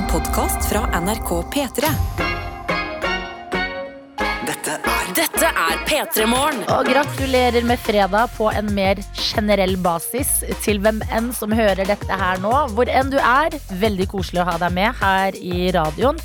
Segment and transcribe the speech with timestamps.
[0.00, 1.88] En podkast fra NRK P3.
[4.48, 6.62] Dette er Dette er P3 Morgen.
[6.72, 10.30] Og gratulerer med fredag på en mer generell basis
[10.64, 12.54] til hvem enn som hører dette her nå.
[12.72, 16.22] Hvor enn du er, veldig koselig å ha deg med her i radioen.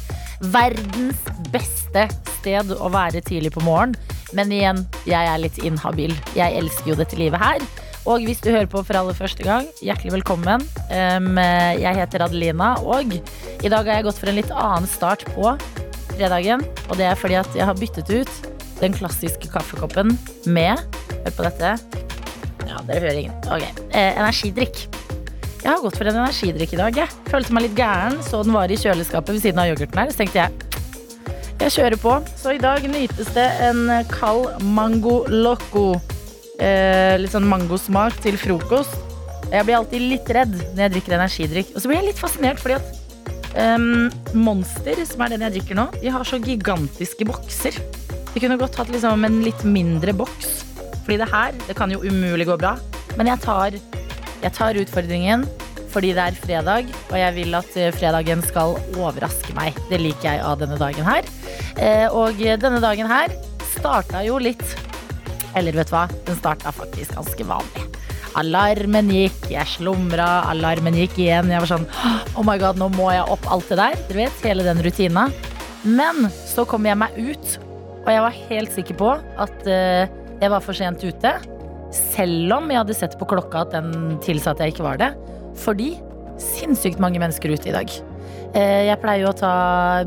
[0.55, 2.07] Verdens beste
[2.37, 3.97] sted å være tidlig på morgen.
[4.31, 6.15] Men igjen, jeg er litt inhabil.
[6.37, 7.67] Jeg elsker jo dette livet her.
[8.05, 10.61] Og hvis du hører på for aller første gang, hjertelig velkommen.
[10.93, 15.55] Jeg heter Adelina, og i dag har jeg gått for en litt annen start på
[16.13, 16.61] fredagen.
[16.85, 18.51] Og det er fordi at jeg har byttet ut
[18.83, 20.13] den klassiske kaffekoppen
[20.45, 20.77] med
[21.25, 21.71] Hør på dette.
[22.69, 23.37] Ja, dere hører ingen.
[23.49, 23.65] Ok.
[23.65, 24.83] Eh, energidrikk.
[25.63, 26.99] Jeg har gått for en energidrikk i dag.
[27.01, 30.13] Jeg følte meg litt gæren, så den var i kjøleskapet ved siden av yoghurten her.
[30.13, 30.53] Så tenkte jeg
[31.55, 32.19] jeg kjører på.
[32.37, 35.95] Så i dag nytes det en kald mango loco.
[36.59, 38.95] Eh, litt sånn mangosmak til frokost.
[39.51, 41.73] Jeg blir alltid litt redd når jeg drikker energidrikk.
[41.75, 43.01] Og så blir jeg litt fascinert fordi at
[43.55, 47.77] Um, Monster, som er den jeg drikker nå, de har så gigantiske bokser.
[48.33, 50.65] De kunne godt hatt liksom en litt mindre boks.
[51.05, 52.73] Fordi det her, det kan jo umulig gå bra.
[53.15, 53.77] Men jeg tar,
[54.43, 55.47] jeg tar utfordringen
[55.95, 59.77] fordi det er fredag, og jeg vil at eh, fredagen skal overraske meg.
[59.87, 61.29] Det liker jeg av denne dagen her.
[61.79, 63.31] Eh, og denne dagen her
[63.77, 64.65] starta jo litt
[65.55, 67.85] Eller vet du hva, den starta faktisk ganske vanlig.
[68.35, 71.51] Alarmen gikk, jeg slumra, alarmen gikk igjen.
[71.53, 71.85] Jeg var sånn
[72.35, 73.47] Oh my god, nå må jeg opp.
[73.51, 73.99] Alt det der.
[74.09, 75.29] Dere vet, hele den rutina.
[75.85, 77.55] Men så kom jeg meg ut,
[78.01, 80.03] og jeg var helt sikker på at uh,
[80.41, 81.31] jeg var for sent ute.
[81.95, 85.13] Selv om jeg hadde sett på klokka at den tilsa at jeg ikke var det.
[85.63, 85.93] Fordi
[86.41, 87.95] sinnssykt mange mennesker ute i dag.
[88.55, 89.51] Eh, Jeg pleier jo å ta,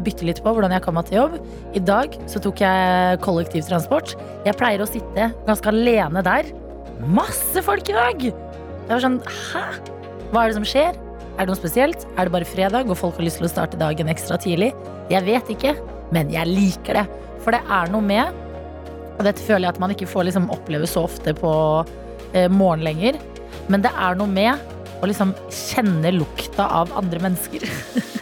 [0.00, 1.34] bytte litt på hvordan jeg kommer meg til jobb.
[1.76, 4.14] I dag så tok jeg kollektivtransport.
[4.46, 6.48] Jeg pleier å sitte ganske alene der.
[7.04, 8.24] Masse folk i dag!
[8.28, 9.20] Jeg var sånn,
[9.52, 9.66] hæ?
[10.32, 10.96] Hva er det som skjer?
[11.38, 12.06] Er det noe spesielt?
[12.16, 14.72] Er det bare fredag og folk har lyst til å starte dagen ekstra tidlig?
[15.12, 15.74] Jeg vet ikke,
[16.16, 17.04] men jeg liker det.
[17.44, 18.44] For det er noe med
[19.18, 21.50] Og dette føler jeg at man ikke får liksom oppleve så ofte på
[22.38, 23.16] eh, morgen lenger.
[23.66, 27.66] Men det er noe med å liksom kjenne lukta av andre mennesker.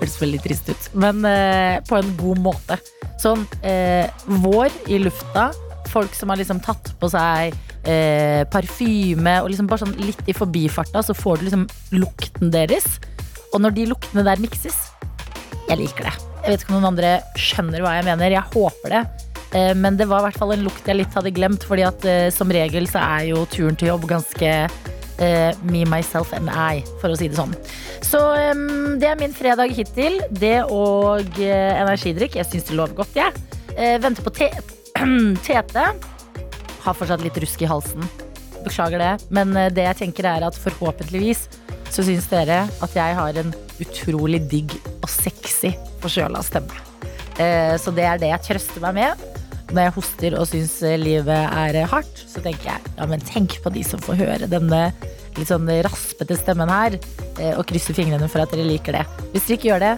[0.00, 2.78] Høres veldig trist ut, men eh, på en god måte.
[3.22, 4.08] Sånn eh,
[4.42, 5.50] vår i lufta,
[5.92, 7.54] folk som har liksom tatt på seg
[7.86, 12.88] eh, parfyme og liksom bare sånn litt i forbifarta, så får du liksom lukten deres.
[13.54, 14.76] Og når de luktene der mikses,
[15.68, 16.14] jeg liker det.
[16.44, 18.34] Jeg vet ikke om noen andre skjønner hva jeg mener.
[18.34, 19.04] Jeg håper det.
[19.54, 22.04] Eh, Men det var i hvert fall en lukt jeg litt hadde glemt, fordi at
[22.10, 24.50] eh, som regel så er jo turen til jobb ganske
[25.18, 27.54] eh, me, myself and I, for å si det sånn.
[28.04, 30.20] Så em, det er min fredag hittil.
[30.30, 32.36] Det og eh, energidrikk.
[32.40, 33.32] Jeg syns det lover godt, jeg.
[33.76, 34.50] Eh, venter på te
[35.46, 35.86] Tete.
[36.84, 38.04] Har fortsatt litt rusk i halsen.
[38.64, 39.12] Beklager det.
[39.34, 41.46] Men eh, det jeg tenker er at forhåpentligvis
[41.94, 46.74] så syns dere at jeg har en utrolig digg og sexy forkjøla stemme.
[47.38, 49.24] Eh, Så det er det jeg trøster meg med.
[49.72, 53.72] Når jeg hoster og syns livet er hardt, så tenker jeg ja, men tenk på
[53.74, 54.82] de som får høre denne
[55.34, 56.94] litt sånn raspete stemmen her,
[57.40, 59.02] eh, og krysser fingrene for at dere liker det.
[59.32, 59.94] Hvis dere ikke gjør det,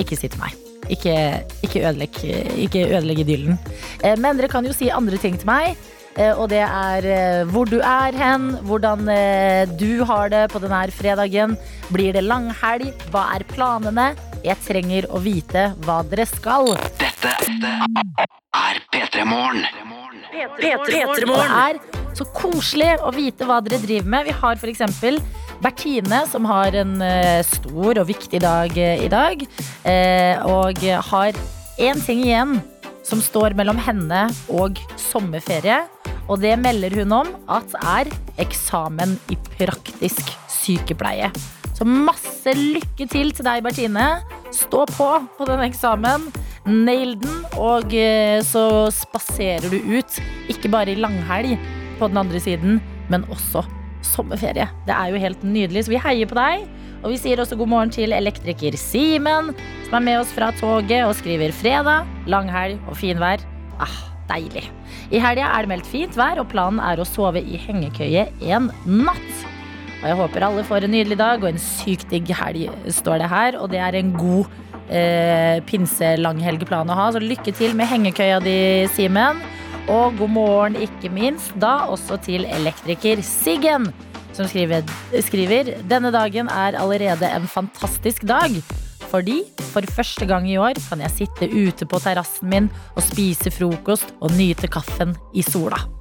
[0.00, 0.54] ikke si til meg.
[0.88, 1.14] Ikke,
[1.66, 2.18] ikke ødelegg,
[2.64, 3.58] ikke ødelegg idyllen.
[4.00, 5.76] Eh, Men dere kan jo si andre ting til meg.
[6.16, 10.62] eh, Og det er eh, hvor du er hen, hvordan eh, du har det på
[10.64, 11.58] denne fredagen.
[11.92, 12.94] Blir det langhelg?
[13.12, 14.14] Hva er planene?
[14.44, 16.72] Jeg trenger å vite hva dere skal.
[17.00, 19.64] Dette er P3 Morgen.
[20.58, 21.80] Det er
[22.16, 24.28] så koselig å vite hva dere driver med.
[24.28, 24.82] Vi har f.eks.
[25.58, 29.42] Bertine, som har en eh, stor og viktig dag eh, i dag.
[29.82, 31.40] eh, og har
[31.82, 32.60] én ting igjen
[33.06, 35.82] som står mellom henne og sommerferie.
[36.28, 41.32] Og det melder hun om at er eksamen i praktisk sykepleie.
[41.78, 44.06] Så masse lykke til til deg, Bertine.
[44.50, 45.08] Stå på
[45.38, 46.24] på den eksamen.
[46.66, 50.16] Nail den, og eh, så spaserer du ut.
[50.50, 51.54] Ikke bare i langhelg
[52.00, 53.62] på den andre siden, men også
[54.02, 54.66] sommerferie.
[54.88, 56.66] Det er jo helt nydelig, så vi heier på deg.
[57.04, 59.52] Og vi sier også god morgen til elektriker Simen,
[59.86, 63.44] som er med oss fra toget og skriver fredag, langhelg og finvær.
[63.78, 64.00] Ah,
[64.32, 64.64] deilig.
[65.14, 68.72] I helga er det meldt fint vær, og planen er å sove i hengekøye en
[68.82, 69.47] natt.
[69.98, 73.30] Og jeg håper alle får en nydelig dag og en sykt digg helg, står det
[73.32, 73.58] her.
[73.58, 74.46] Og det er en god
[74.94, 78.58] eh, pinselanghelgeplan å ha, så lykke til med hengekøya di,
[78.94, 79.42] Simen.
[79.88, 83.88] Og god morgen, ikke minst, da også til elektriker Siggen,
[84.36, 84.84] som skriver,
[85.24, 88.54] skriver Denne dagen er allerede en fantastisk dag.
[89.08, 89.40] Fordi
[89.72, 94.12] for første gang i år kan jeg sitte ute på terrassen min og spise frokost
[94.20, 95.97] og nyte kaffen i sola.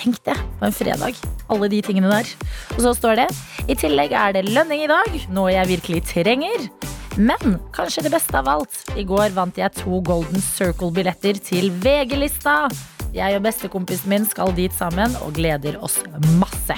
[0.00, 1.18] Tenk det, på en fredag.
[1.50, 2.28] Alle de tingene der.
[2.76, 3.28] Og så står det
[3.68, 6.68] I tillegg er det lønning i dag, noe jeg virkelig trenger.
[7.18, 8.84] Men kanskje det beste av alt.
[8.96, 12.68] I går vant jeg to Golden Circle-billetter til VG-lista.
[13.10, 15.98] Jeg og bestekompisen min skal dit sammen og gleder oss
[16.38, 16.76] masse.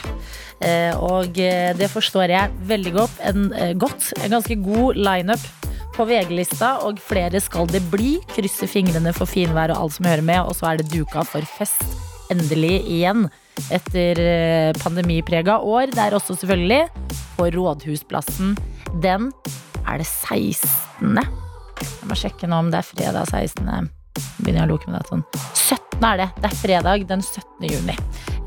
[0.65, 3.21] Eh, Og eh, det forstår jeg veldig godt.
[3.29, 4.13] En, eh, godt.
[4.25, 5.45] en ganske god lineup
[5.93, 8.17] på VG-lista, og flere skal det bli.
[8.33, 11.45] Krysser fingrene for finvær og alt som hører med, og så er det duka for
[11.59, 11.85] fest.
[12.33, 13.27] Endelig igjen.
[13.73, 15.93] Etter eh, pandemiprega år.
[15.93, 16.87] Det er også selvfølgelig
[17.37, 18.55] på Rådhusplassen.
[19.05, 19.31] Den
[19.87, 21.19] er det 16.
[21.83, 23.91] Jeg må sjekke nå om det er fredag 16.
[24.43, 25.25] Begynner jeg å loke med det sånn.
[25.57, 26.29] 17 er det.
[26.43, 27.69] Det er fredag den 17.
[27.71, 27.97] juni.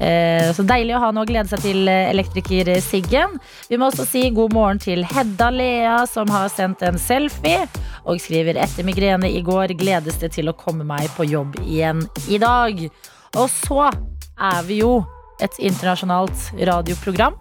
[0.03, 3.37] Eh, Så deilig å ha noe å glede seg til, eh, elektriker Siggen.
[3.69, 7.67] Vi må også si god morgen til Hedda Lea, som har sendt en selfie.
[8.05, 12.05] Og skriver etter migrene i går gledes det til å komme meg på jobb igjen
[12.29, 12.89] i dag.
[13.35, 13.89] Og så
[14.35, 15.01] er vi jo
[15.43, 17.35] et internasjonalt radioprogram.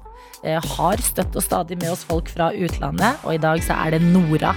[0.45, 3.95] Eh, Har støtt og stadig med oss folk fra utlandet, og i dag så er
[3.95, 4.55] det Nora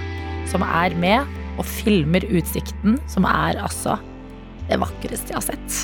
[0.48, 3.98] som er med og filmer utsikten, som er altså
[4.68, 5.78] det vakreste jeg har sett.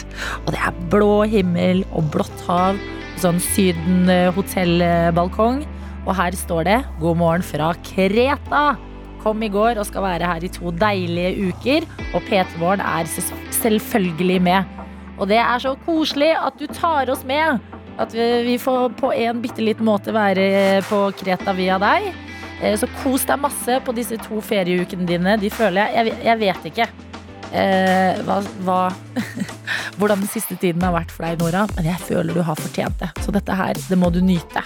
[0.44, 2.80] Og det er blå himmel og blått hav,
[3.22, 5.64] sånn Syden eh, hotellbalkong.
[6.04, 8.76] Og her står det 'God morgen fra Kreta'.
[9.24, 11.88] Kom i går og skal være her i to deilige uker.
[12.14, 14.83] Og P3 Morgen er selvfølgelig med.
[15.20, 17.62] Og det er så koselig at du tar oss med.
[18.02, 22.10] At vi, får på en bitte liten måte være på Kreta via deg.
[22.62, 25.38] Eh, Så kos deg masse på disse to ferieukene dine.
[25.38, 26.88] De føler jeg Jeg, jeg vet ikke
[27.54, 28.80] eh, hva, hva
[29.98, 32.98] hvordan den siste tiden har vært for deg, Nora, men jeg føler du har fortjent
[33.02, 33.12] det.
[33.24, 34.64] Så dette her, det må du nyte.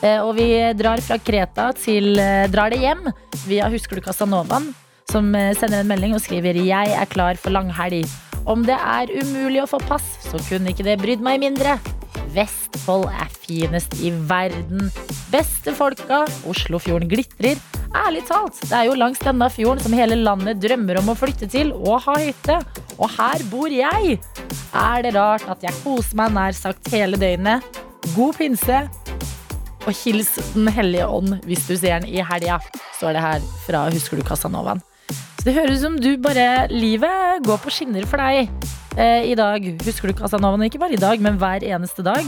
[0.00, 0.48] Eh, og vi
[0.78, 3.10] drar fra Kreta til eh, Drar det hjem
[3.44, 4.70] via Husker du Casanovaen,
[5.10, 8.29] som eh, sender en melding og skriver 'Jeg er klar for langhelg'.
[8.50, 11.76] Om det er umulig å få pass, så kunne ikke det brydd meg mindre.
[12.34, 14.88] Vestfold er finest i verden.
[15.30, 17.60] Beste folka, Oslofjorden glitrer.
[17.94, 21.46] Ærlig talt, det er jo langs denne fjorden som hele landet drømmer om å flytte
[21.50, 22.58] til og ha hytte.
[22.98, 24.18] Og her bor jeg.
[24.74, 27.80] Er det rart at jeg koser meg nær sagt hele døgnet?
[28.16, 28.82] God pinse.
[29.86, 32.58] Og hils Den hellige ånd hvis du ser den i helga,
[32.98, 34.82] står det her fra Husker du Casanovaen.
[35.40, 38.50] Så det høres ut som du bare Livet går på skinner for deg
[39.00, 39.64] eh, i dag.
[39.86, 40.66] Husker du Casanovaen?
[40.66, 42.26] Ikke bare i dag, men hver eneste dag.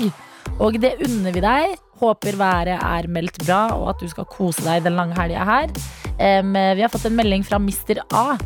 [0.56, 1.74] Og det unner vi deg.
[2.00, 5.74] Håper været er meldt bra, og at du skal kose deg den lange helga her.
[6.16, 8.00] Eh, vi har fått en melding fra Mr.
[8.16, 8.38] A,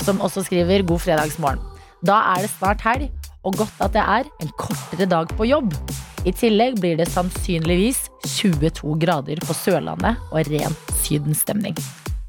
[0.00, 1.60] som også skriver 'God fredagsmorgen'.
[2.00, 3.10] Da er det snart helg,
[3.44, 5.76] og godt at det er en kortere dag på jobb.
[6.24, 8.08] I tillegg blir det sannsynligvis
[8.40, 11.76] 22 grader på Sørlandet og ren sydenstemning.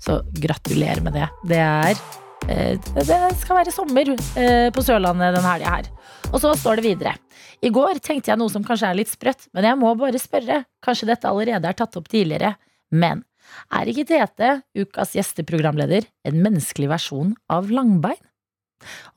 [0.05, 1.27] Så gratulerer med det.
[1.49, 1.97] Det er
[2.49, 5.89] eh, Det skal være sommer eh, på Sørlandet den helga her.
[6.31, 7.15] Og så står det videre.
[7.65, 10.61] I går tenkte jeg noe som kanskje er litt sprøtt, men jeg må bare spørre.
[10.85, 12.53] Kanskje dette allerede er tatt opp tidligere.
[12.93, 13.23] Men
[13.73, 18.21] er ikke Tete, ukas gjesteprogramleder, en menneskelig versjon av Langbein?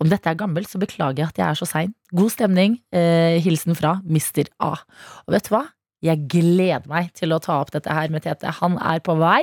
[0.00, 1.92] Om dette er gammelt, så beklager jeg at jeg er så sein.
[2.16, 2.78] God stemning.
[2.94, 4.48] Eh, hilsen fra Mr.
[4.64, 4.76] A.
[5.26, 5.66] Og vet du hva?
[6.04, 8.52] Jeg gleder meg til å ta opp dette her med Tete.
[8.60, 9.42] Han er på vei.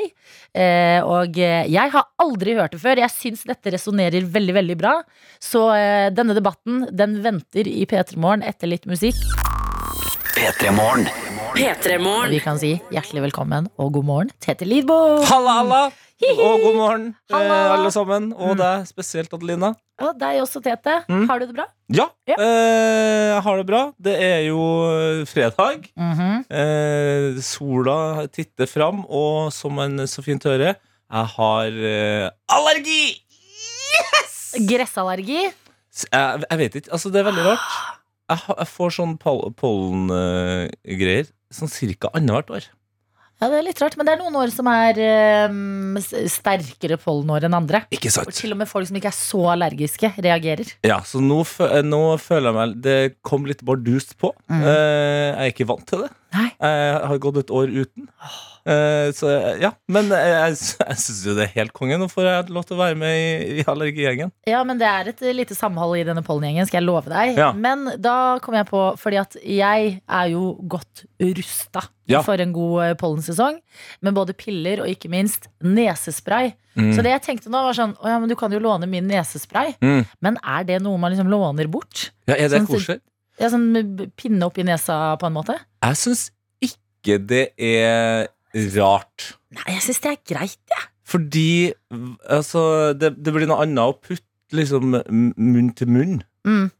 [0.56, 3.02] Eh, og eh, jeg har aldri hørt det før.
[3.04, 4.96] Jeg syns dette resonnerer veldig, veldig bra.
[5.44, 9.20] Så eh, denne debatten den venter i P3 Morgen etter litt musikk.
[10.36, 11.12] P3 Morgen.
[11.56, 15.24] P3 Og vi kan si hjertelig velkommen og god morgen, Tete Lidbo.
[15.28, 15.84] Halla, halla!
[16.24, 18.30] Og god morgen, eh, alle sammen.
[18.34, 18.62] Og Mm.
[18.62, 19.74] deg spesielt, Adelina.
[20.00, 21.04] Og deg også, Tete.
[21.10, 21.28] Mm.
[21.28, 21.66] Har du det bra?
[21.90, 22.36] Ja, Ja.
[22.40, 23.92] eh, jeg har det bra.
[24.02, 24.58] Det er jo
[25.26, 25.90] fredag.
[25.96, 25.98] fredag.
[25.98, 26.46] -hmm.
[26.50, 30.76] Eh, sola titter fram, og som en så fint hører,
[31.12, 33.22] jeg har eh, allergi!
[34.68, 35.52] Gressallergi.
[36.12, 36.92] Jeg, jeg vet ikke.
[36.92, 37.60] Altså, det er veldig rart.
[38.30, 42.64] Jeg, jeg får sånn pollengreier sånn cirka annethvert år.
[43.42, 45.00] Ja, det er litt rart, men det er noen år som er
[45.52, 47.84] um, sterkere pollenår enn andre.
[47.94, 50.72] Ikke sant Og til og med folk som ikke er så allergiske, reagerer.
[50.88, 51.42] Ja, så nå,
[51.84, 54.32] nå føler jeg meg Det kom litt bardust på.
[54.48, 54.64] Mm.
[54.64, 56.12] Uh, jeg er ikke vant til det.
[56.36, 56.50] Nei.
[56.56, 58.08] Jeg har gått et år uten.
[58.66, 59.30] Eh, så
[59.62, 62.00] ja, Men jeg, jeg, jeg syns jo det er helt konge.
[62.02, 64.32] Nå får jeg lov til å være med i, i allergigjengen.
[64.50, 67.38] Ja, men det er et eh, lite samhold i denne pollengjengen, skal jeg love deg.
[67.38, 67.52] Ja.
[67.54, 72.20] Men da kom jeg på, fordi at jeg er jo godt rusta Ja.
[72.26, 73.60] for en god eh, pollensesong.
[74.06, 76.54] Med både piller og ikke minst nesespray.
[76.76, 76.90] Mm.
[76.98, 79.06] Så det jeg tenkte nå var sånn, å ja, men du kan jo låne min
[79.08, 79.76] nesespray.
[79.80, 80.02] Mm.
[80.26, 82.10] Men er det noe man liksom låner bort?
[82.28, 83.00] Ja, er det Sånn- koselig?
[83.40, 83.70] Ja, sånn
[84.16, 85.58] pinne opp i nesa på en måte?
[85.84, 86.30] Jeg syns
[86.64, 88.30] ikke det er
[88.78, 89.34] rart.
[89.56, 90.86] Nei, jeg syns det er greit, jeg.
[91.06, 91.48] Fordi
[92.34, 96.16] altså, det, det blir noe annet å putte liksom munn til munn.
[96.48, 96.72] Mm.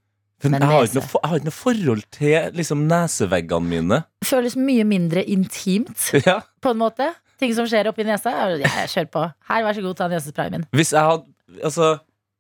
[0.46, 4.00] Men jeg har, noe, jeg har ikke noe forhold til liksom, neseveggene mine.
[4.28, 7.08] Føles mye mindre intimt, Ja, på en måte.
[7.42, 8.34] ting som skjer oppi nesa.
[8.60, 9.24] Jeg, kjører på.
[9.50, 10.68] Her, vær så god, ta nesesprayen min.
[10.76, 11.32] Hvis jeg hadde
[11.64, 11.92] Altså,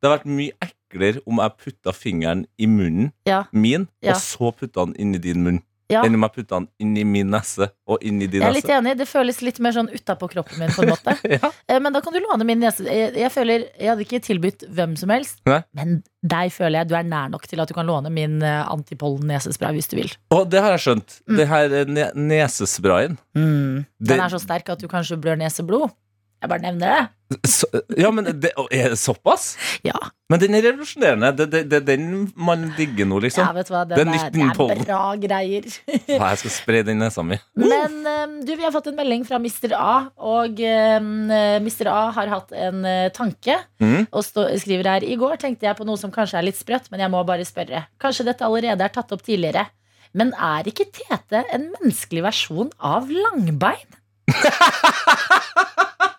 [0.02, 3.44] det hadde vært mye eklere om jeg putta fingeren i munnen Ja.
[3.54, 4.16] min, Ja.
[4.16, 5.60] og så putta den i din munn.
[5.92, 6.02] Ja.
[6.02, 8.56] Enn om jeg putter den inn i min nese og inn i din Jeg er
[8.56, 8.96] litt enig.
[8.98, 11.14] Det føles litt mer sånn utapå kroppen min, på en måte.
[11.36, 11.52] Ja.
[11.70, 12.88] Eh, Men da kan du låne min nese.
[12.90, 15.60] Jeg, jeg føler Jeg hadde ikke tilbudt hvem som helst, Nei.
[15.78, 18.64] men deg føler jeg du er nær nok til at du kan låne min eh,
[18.74, 20.10] antipollen-nesespray hvis du vil.
[20.34, 21.20] Og det har jeg skjønt.
[21.30, 21.38] Mm.
[21.38, 23.20] Det her eh, ne nesesprayen.
[23.36, 25.94] Den Det- er så sterk at du kanskje blør neseblod.
[26.46, 27.04] Jeg bare nevner det.
[27.50, 27.66] Så,
[27.98, 29.56] ja, men det, er det såpass?
[29.82, 29.98] Ja,
[30.30, 31.32] Men den er revolusjonerende.
[31.40, 33.42] Det det- det er den man digger nå, liksom.
[33.48, 35.66] ja vet du hva, det, det, er, det er bra greier.
[36.20, 37.40] Hva, jeg skal spre den nesa mi.
[37.58, 39.74] Men eh, du, vi har fått en melding fra Mr.
[39.74, 41.10] A, og um,
[41.66, 41.90] Mr.
[41.90, 43.58] A har hatt en eh, tanke.
[43.82, 44.06] Mm.
[44.12, 46.92] Og stå, skriver her I går tenkte jeg på noe som kanskje er litt sprøtt,
[46.94, 47.88] men jeg må bare spørre.
[48.02, 49.66] Kanskje dette allerede er tatt opp tidligere.
[50.16, 53.98] Men er ikke Tete en menneskelig versjon av langbein?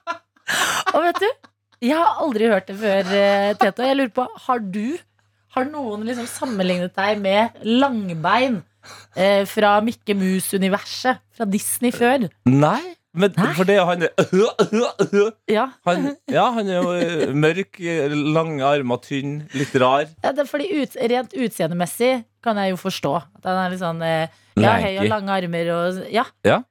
[0.94, 1.28] og vet du,
[1.86, 3.88] jeg har aldri hørt det før, Teto, Tete.
[3.90, 4.96] Jeg lurer på, har du
[5.56, 8.58] Har noen liksom sammenlignet deg med langbein
[9.16, 11.22] eh, fra Mikke Mus-universet?
[11.36, 12.26] Fra Disney før?
[12.48, 12.82] Nei,
[13.16, 13.52] men Nei?
[13.56, 14.04] for det han
[15.48, 15.66] Ja.
[15.86, 20.06] han, Ja, han er jo eh, mørk, eh, lange armer, tynn, litt rar.
[20.24, 22.12] Ja, det er fordi ut, Rent utseendemessig
[22.44, 24.28] kan jeg jo forstå at han er litt sånn eh,
[24.60, 26.24] ja, høy og lange armer og Ja.
[26.46, 26.62] Ja,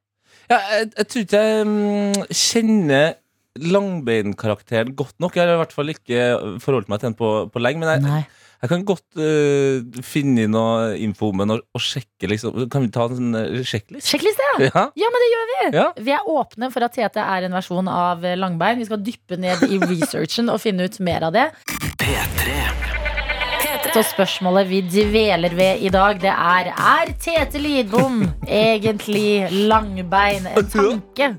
[0.45, 3.15] jeg, jeg tror ikke jeg um, kjenner
[3.55, 5.35] langbeinkarakteren godt nok.
[5.35, 6.23] Jeg har i hvert fall ikke
[6.63, 7.79] forholdt meg til den på, på lenge.
[7.83, 8.25] Men jeg,
[8.61, 12.65] jeg kan godt uh, finne noe info om den og, og sjekke, liksom.
[12.71, 13.71] Kan vi ta en sånn sjekkliste?
[13.71, 14.09] sjekklist?
[14.11, 14.49] Sjekkliste!
[14.67, 14.87] Ja.
[14.99, 15.59] Ja, men det gjør vi!
[15.77, 15.87] Ja.
[16.07, 18.79] Vi er åpne for at Tete er en versjon av eh, langbein.
[18.81, 21.49] Vi skal dyppe ned i researchen og finne ut mer av det.
[23.95, 30.49] Så spørsmålet vi dveler ved i dag, det er Er Tete Lidbom egentlig langbein?
[30.51, 31.29] En tanke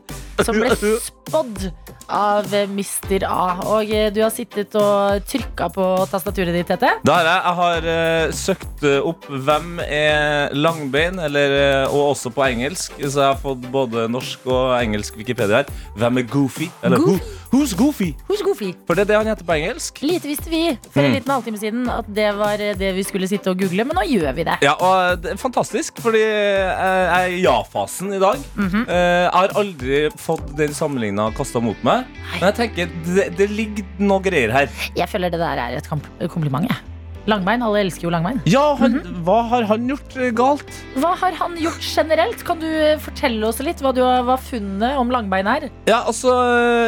[0.40, 1.66] som ble spådd
[2.08, 3.24] av Mister.
[3.28, 3.56] A.
[3.66, 6.96] Og eh, du har sittet og trykka på tastaturet ditt, Tete.
[7.02, 7.42] Det har jeg.
[7.46, 11.56] Jeg har uh, søkt eh, opp hvem er langbein, eller,
[11.90, 12.96] og også på engelsk.
[13.02, 15.74] Så jeg har fått både norsk og engelsk Wikipedia her.
[15.96, 16.70] Hvem er Goofy?
[16.84, 17.45] Eller Goof?
[17.50, 18.14] Who, who's Goofy?
[18.28, 18.72] Who's Goofy?
[18.86, 20.02] For det er det han heter på engelsk.
[20.02, 23.28] Lite visste vi for en liten halvtime siden at det var eh, det vi skulle
[23.30, 24.58] sitte og google, men nå gjør vi det.
[24.66, 28.42] Ja, og det er fantastisk, fordi jeg jeg er i ja-fasen i dag.
[28.56, 28.84] Mm -hmm.
[28.90, 32.04] Jeg har aldri fått den sammenligna kasta mot meg.
[32.40, 34.68] Men jeg tenker det, det ligger noe greier her.
[34.96, 35.88] Jeg føler det der er et
[36.30, 36.68] kompliment.
[36.68, 36.95] jeg.
[37.26, 38.38] Langbein, alle elsker jo langbein.
[38.46, 40.68] Ja, han, hva har han gjort eh, galt?
[41.02, 42.44] Hva har han gjort generelt?
[42.46, 45.68] Kan du eh, fortelle oss litt hva, du har, hva funnet om langbein er?
[45.90, 46.30] Ja, altså,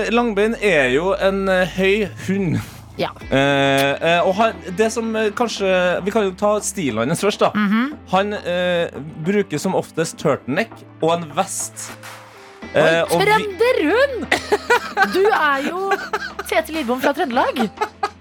[0.05, 2.61] eh, Langbein er jo en høy hund.
[2.99, 3.11] Ja.
[3.31, 5.69] Eh, og han, det som kanskje
[6.03, 7.39] Vi kan jo ta stilen hans først.
[7.45, 7.93] da Mhm.
[8.11, 8.89] Han eh,
[9.27, 11.91] bruker som oftest turtleneck og en vest.
[11.95, 12.09] Oi,
[12.75, 14.27] Eh, og Trønderhund!
[15.15, 15.87] Du er jo
[16.51, 17.63] Tete Lidbom fra Trøndelag.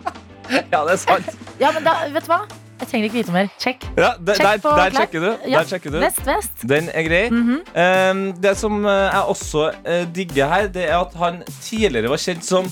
[0.72, 1.34] ja, det er sant.
[1.58, 2.44] Ja, men da, vet du hva?
[2.78, 3.48] Jeg trenger ikke vite mer.
[3.58, 3.86] Check.
[3.98, 5.30] Ja, der, Check der, der sjekker du.
[5.50, 5.98] Ja, Der sjekker du.
[6.04, 6.62] Vest, vest.
[6.70, 7.24] Den er grei.
[7.34, 7.64] Mhm.
[7.74, 12.22] Eh, det som eh, jeg også eh, digger her, det er at han tidligere var
[12.22, 12.70] kjent som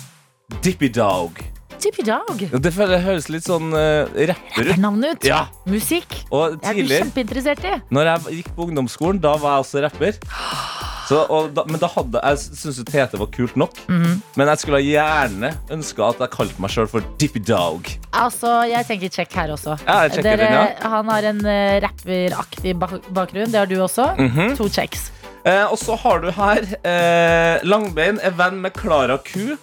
[0.62, 1.42] Dippy Dog.
[1.82, 2.46] Dippy Dog.
[2.62, 4.86] Det høres litt sånn uh, rapper ut.
[4.86, 5.26] Ut.
[5.26, 5.48] Ja.
[5.68, 6.14] Musikk.
[6.30, 7.74] Og Det er du kjempeinteressert i.
[7.94, 10.22] Når jeg gikk på ungdomsskolen, da var jeg også rapper.
[11.06, 11.20] Så,
[11.54, 13.78] da, men da hadde jeg syntes jo Tete var kult nok.
[13.88, 14.22] Mhm.
[14.40, 17.90] Men jeg skulle gjerne ønska at jeg kalte meg sjøl for Dippy Dog.
[18.14, 19.78] Altså, jeg tenker check her også.
[19.86, 20.90] Ja, Dere, den, ja.
[20.96, 23.52] Han har en uh, rapperaktig bak bakgrunn.
[23.54, 24.12] Det har du også.
[24.18, 24.56] Mhm.
[24.58, 25.12] To checks.
[25.46, 29.54] Eh, og så har du her eh, Langbein er venn med Klara Ku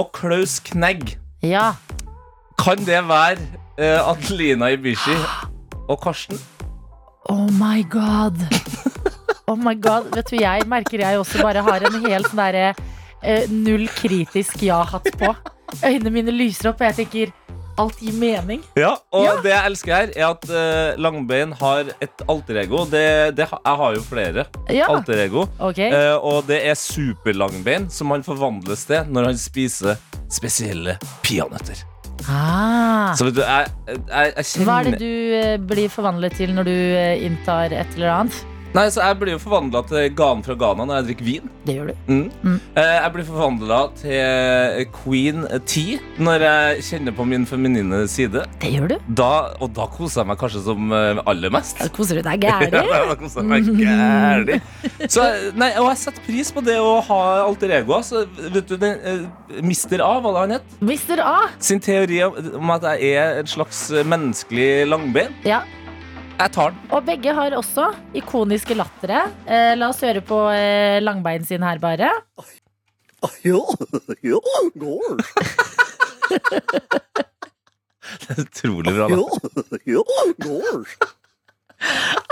[0.00, 1.18] og Klaus Knegg.
[1.44, 1.74] Ja.
[2.56, 3.36] Kan det være
[3.76, 5.12] eh, Adelina Ibishi
[5.92, 6.40] og Karsten?
[7.28, 8.40] Oh my god.
[9.46, 10.10] Oh my god.
[10.14, 12.68] Vet du, jeg merker jeg også bare har en helt sånn derre
[13.22, 15.34] eh, null kritisk ja-hatt på.
[15.84, 17.34] Øynene mine lyser opp, og jeg tenker
[17.76, 18.62] alt gir mening.
[18.78, 19.34] Ja, og Ja.
[19.44, 22.86] det jeg elsker her, er at uh, Langbein har et alterego.
[22.88, 25.44] Det, det, jeg har jo flere Ja, alterego.
[25.60, 25.90] Okay.
[25.92, 30.00] Uh, og det er Super-Langbein som han forvandles til når han spiser
[30.32, 31.84] spesielle peanøtter.
[32.32, 33.12] Ah.
[33.14, 33.68] Så vet du, jeg,
[34.08, 36.76] jeg, jeg kjenner Hva er det du eh, blir forvandlet til når du
[37.28, 38.38] inntar et eller annet?
[38.76, 41.50] Nei, så Jeg blir jo forvandla til ganen fra Ghana når jeg drikker vin.
[41.64, 42.00] Det gjør du.
[42.10, 42.24] Mm.
[42.44, 42.56] Mm.
[42.76, 45.84] Eh, jeg blir forvandla til Queen T
[46.26, 48.42] når jeg kjenner på min feminine side.
[48.60, 48.96] Det gjør du.
[49.22, 49.30] Da,
[49.64, 51.80] og da koser jeg meg kanskje som eh, aller mest.
[51.80, 52.76] Da koser du deg gæren.
[52.76, 54.60] da koser jeg meg.
[55.08, 55.24] Så,
[55.56, 58.02] nei, og jeg setter pris på det å ha alter ego.
[58.04, 60.04] Så, vet du, den, eh, Mr.
[60.04, 61.24] A, hva det han het, Mr.
[61.24, 61.36] A.
[61.62, 65.62] sin teori om, om at jeg er et slags menneskelig langbein, Ja.
[66.36, 66.80] Jeg tar den.
[66.92, 69.24] Og begge har også ikoniske lattere.
[69.48, 72.12] Eh, la oss høre på eh, langbein sin her, bare.
[73.42, 73.60] Ja,
[74.22, 74.40] ja,
[74.76, 75.20] går.
[78.36, 79.06] Utrolig bra.
[79.08, 79.22] da Ja,
[79.96, 80.02] ja,
[80.44, 80.84] går.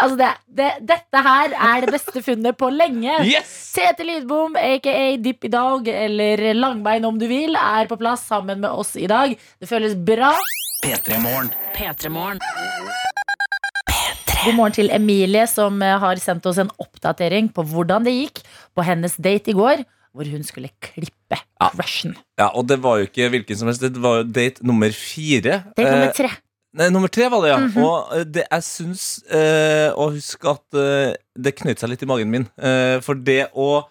[0.00, 3.18] Altså det, det, dette her er det beste funnet på lenge.
[3.28, 3.52] Yes!
[3.76, 8.62] Tete Lydbom, aka Dipp i dag, eller Langbein om du vil, er på plass sammen
[8.64, 9.34] med oss i dag.
[9.60, 10.32] Det føles bra.
[10.84, 11.52] P3 Morgen.
[11.76, 12.40] P3morgen.
[14.44, 18.42] God morgen til Emilie, som eh, har sendt oss en oppdatering på hvordan det gikk
[18.76, 19.84] på hennes date i går,
[20.14, 21.70] hvor hun skulle klippe Ja.
[21.72, 22.12] crushen.
[22.38, 23.80] Ja, og det var jo ikke hvilken som helst.
[23.82, 25.62] Det var jo date nummer fire.
[25.76, 26.30] Date Eh, nummer tre.
[26.74, 27.58] Nei, nummer tre var det, ja.
[27.62, 27.84] Mhm.
[27.84, 32.06] Og eh, det jeg syns eh, Og husk at eh, det knøt seg litt i
[32.10, 32.48] magen min.
[32.58, 33.84] Eh, for det å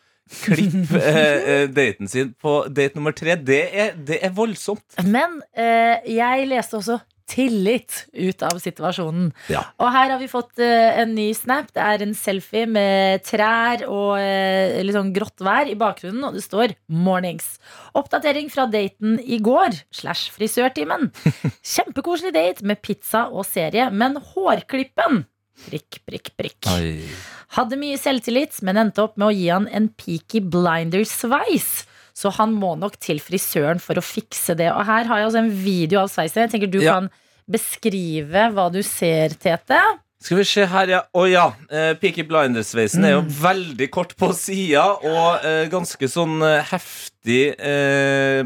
[0.44, 4.86] klippe eh, eh, daten sin på date nummer tre, det er, det er voldsomt.
[5.04, 7.00] Men eh, jeg leste også
[7.30, 9.32] tillit ut av situasjonen.
[9.52, 9.64] Ja.
[9.82, 11.72] Og her har vi fått uh, en ny snap.
[11.76, 16.38] Det er en selfie med trær og uh, litt sånn grått vær i bakgrunnen, og
[16.38, 17.58] det står 'mornings'.
[17.98, 21.12] Oppdatering fra daten i går slash frisørtimen.
[21.76, 25.26] Kjempekoselig date med pizza og serie, men hårklippen
[25.64, 26.68] Prikk, prikk, prikk.
[26.74, 27.06] Oi.
[27.54, 31.86] Hadde mye selvtillit, men endte opp med å gi han en Peaky Blinders-sveis.
[32.14, 34.70] Så han må nok til frisøren for å fikse det.
[34.72, 36.44] Og her har jeg også en video av sveisen.
[36.46, 36.94] Jeg tenker du Ja.
[37.00, 37.10] kan
[37.50, 39.80] beskrive hva du ser, Tete.
[40.24, 41.02] Skal vi se her, ja.
[41.12, 41.48] Å ja.
[41.70, 47.58] Eh, Peaky Blinders-sveisen er jo veldig kort på sida og eh, ganske sånn eh, heftig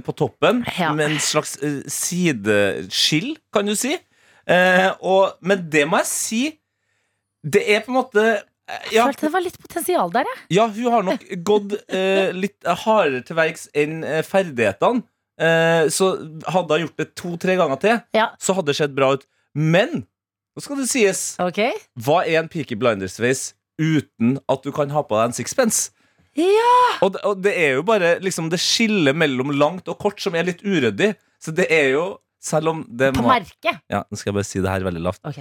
[0.07, 0.63] på toppen.
[0.79, 0.89] Ja.
[0.97, 1.57] Med en slags
[1.91, 3.93] sideskill, kan du si.
[4.47, 6.41] Eh, og, men det må jeg si
[7.43, 8.23] Det er på en måte
[8.67, 10.43] eh, ja, Følte det var litt potensial der, jeg.
[10.57, 15.03] ja, hun har nok gått eh, litt hardere til verks enn eh, ferdighetene.
[15.39, 16.11] Eh, så
[16.49, 18.31] hadde hun gjort det to-tre ganger til, Ja.
[18.41, 19.25] så hadde det sett bra ut.
[19.53, 20.03] Men
[20.57, 21.71] nå skal det sies Okay.
[22.01, 25.91] hva er en Peaky Blinders-sveis uten at du kan ha på deg en sixpence?
[26.37, 26.73] Ja.
[27.05, 30.35] Og det, og det er jo bare liksom det skillet mellom langt og kort som
[30.37, 31.15] er litt uryddig.
[31.41, 32.07] Så det er jo
[32.47, 33.79] Selv om det På må merket.
[33.89, 35.19] Ja, Nå skal jeg bare si det her veldig lavt.
[35.25, 35.39] Ok.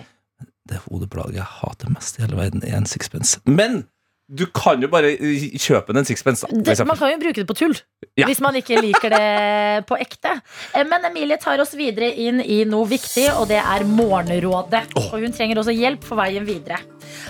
[0.67, 3.39] Det hodeplaget jeg hater mest i hele verden, er en sixpence.
[3.47, 3.85] Men
[4.27, 6.59] du kan jo bare eh, kjøpe en sixpence, da.
[6.67, 7.77] Det, man kan jo bruke det på tull.
[8.19, 8.27] Ja.
[8.27, 10.33] Hvis man ikke liker det på ekte.
[10.75, 14.83] Eh, Men Emilie tar oss videre inn i noe viktig, og det er Morgenrådet.
[14.99, 16.81] Og hun trenger også hjelp for veien videre.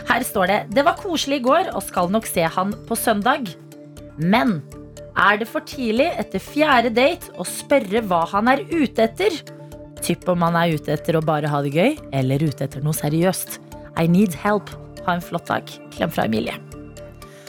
[0.09, 3.53] Her står det Det var koselig i går, og skal nok se han på søndag.
[4.17, 4.63] Men
[5.17, 9.37] er det for tidlig etter fjerde date å spørre hva han er ute etter?
[10.05, 12.97] Typ om man er ute etter å bare ha det gøy, eller ute etter noe
[12.97, 13.59] seriøst.
[13.97, 14.71] I need help.
[15.07, 15.71] Ha en flott dag.
[15.95, 16.57] Klem fra Emilie.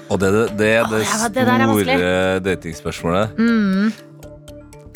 [0.08, 3.40] Og det, det, det det Åh, ja, store datingspørsmålet.
[3.40, 3.92] Mm.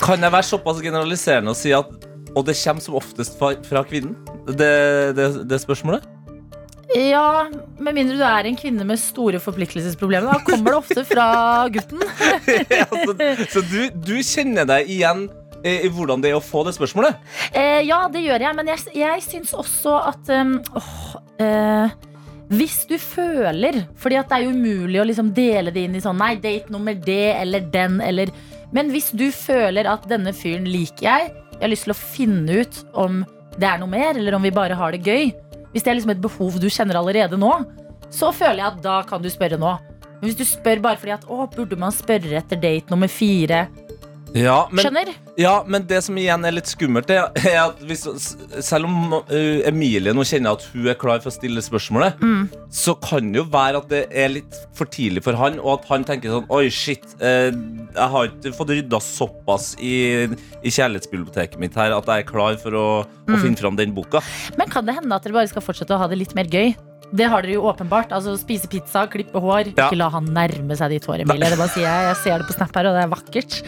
[0.01, 1.91] Kan jeg være såpass generaliserende og si at
[2.31, 4.15] Og det kommer som oftest fra, fra kvinnen?
[4.47, 4.71] Det,
[5.17, 6.05] det, det spørsmålet?
[6.95, 7.47] Ja,
[7.79, 10.31] med mindre du er en kvinne med store forpliktelsesproblemer.
[10.31, 11.27] Da kommer det ofte fra
[11.71, 12.01] gutten.
[12.81, 13.15] Ja, så
[13.51, 15.27] så du, du kjenner deg igjen
[15.67, 17.19] i hvordan det er å få det spørsmålet?
[17.53, 20.95] Eh, ja, det gjør jeg, men jeg, jeg syns også at um, åh,
[21.43, 21.93] eh,
[22.51, 26.19] Hvis du føler Fordi det er jo umulig å liksom dele det inn i sånn
[26.21, 28.33] Nei, date nummer det eller den eller
[28.73, 32.63] Men hvis du føler at denne fyren liker jeg, jeg har lyst til å finne
[32.63, 33.21] ut om
[33.59, 35.29] det er noe mer, eller om vi bare har det gøy
[35.73, 37.51] Hvis det er liksom et behov du kjenner allerede nå,
[38.11, 39.71] så føler jeg at da kan du spørre nå.
[40.19, 43.63] Men hvis du spør bare fordi at å, burde man spørre etter date nummer fire?
[44.37, 45.09] Ja, men, Skjønner?
[45.39, 47.27] ja, men det som igjen er litt skummelt, er,
[47.65, 48.05] at hvis,
[48.63, 52.21] selv om uh, Emilie nå kjenner at hun er klar for å stille spørsmålet,
[52.71, 55.89] så kan det jo være at det er litt for tidlig for han, og at
[55.91, 59.95] han tenker sånn Oi, shit, uh, jeg har ikke fått rydda såpass i,
[60.63, 64.23] i kjærlighetsbiblioteket mitt her at jeg er klar for å, å finne fram den boka.
[64.59, 66.71] Men kan det hende at dere bare skal fortsette å ha det litt mer gøy?
[67.11, 68.13] Det har dere jo åpenbart.
[68.15, 69.73] Altså Spise pizza, klippe hår.
[69.75, 69.89] Ja.
[69.89, 71.51] Ikke la han nærme seg ditt hår, Emilie.
[71.51, 72.07] Det bare sier jeg.
[72.09, 73.59] Jeg ser det på Snap her, og det er vakkert.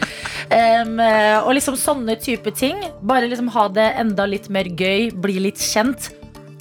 [0.54, 2.80] Eh, og liksom sånne type ting.
[3.04, 6.12] Bare liksom ha det enda litt mer gøy, bli litt kjent.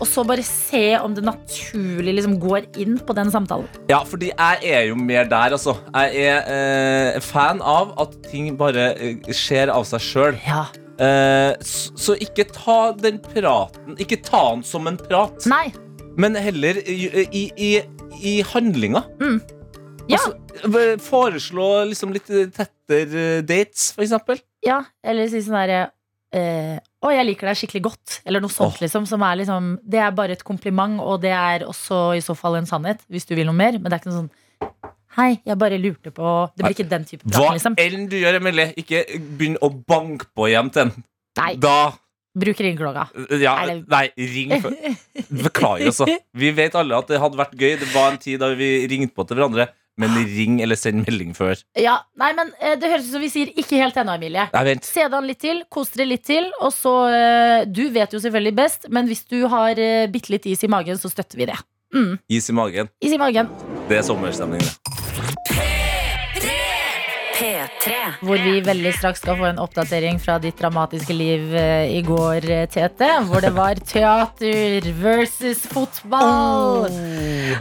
[0.02, 3.70] Og så bare se om det naturlig liksom går inn på den samtalen.
[3.92, 5.78] Ja, fordi jeg er jo mer der, altså.
[5.94, 6.50] Jeg er
[7.16, 10.40] eh, fan av at ting bare eh, skjer av seg sjøl.
[10.48, 10.66] Ja.
[11.00, 15.72] Eh, så, så ikke ta den praten Ikke ta den som en prat, Nei.
[16.20, 17.70] Men heller i, i, i,
[18.22, 19.04] i handlinga.
[20.12, 20.20] Ja.
[20.20, 24.42] Altså, foreslå liksom litt tettere dates, for eksempel.
[24.66, 24.84] ja.
[25.04, 25.82] Eller si sånn derre
[26.36, 28.20] eh, å, jeg liker deg skikkelig godt.
[28.28, 28.78] Eller noe sånt.
[28.78, 28.84] oh.
[28.84, 32.36] liksom, som er liksom Det er bare et kompliment, og det er også i så
[32.38, 33.04] fall en sannhet.
[33.12, 33.80] Hvis du vil noe mer.
[33.80, 34.32] Men det er ikke noe sånn
[35.14, 37.76] Hei, jeg bare lurte på Det blir ikke den type Hva prat, liksom.
[37.78, 39.04] enn du gjør, Emilie, ikke
[39.38, 40.94] begynn å banke på hjem til en.
[41.38, 41.92] Nei, Da
[42.36, 43.08] bruk ringeklokka.
[43.42, 44.76] ja, Er Nei, ring før.
[45.30, 46.08] Beklager, altså.
[46.34, 47.78] Vi vet alle at det hadde vært gøy.
[47.82, 49.70] Det var en tid da vi ringte på til hverandre
[50.02, 51.60] men ring eller send melding før.
[51.78, 54.48] Ja, nei, men eh, Det høres ut som vi sier ikke helt ennå, Emilie.
[54.56, 54.88] Nei, vent.
[54.88, 56.50] Se deg an litt til, kos dere litt til.
[56.66, 59.78] Og så eh, Du vet jo selvfølgelig best, men hvis du har
[60.14, 61.60] bitte litt is i magen, så støtter vi det.
[61.94, 62.90] Mm, Is i magen.
[63.06, 63.54] is i magen.
[63.88, 64.93] Det er sommerstemning, det.
[67.44, 67.96] P3.
[68.24, 72.48] Hvor vi veldig straks skal få en oppdatering fra ditt dramatiske liv eh, i går,
[72.48, 73.10] eh, Tete.
[73.28, 76.88] Hvor det var teater versus fotball.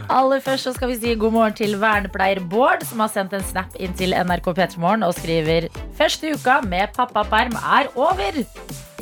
[0.07, 3.45] Aller først så skal vi si god morgen til vernepleier Bård, som har sendt en
[3.51, 5.67] snap inn til NRK P3morgen og skriver
[5.99, 8.43] Første uka med pappaperm er over.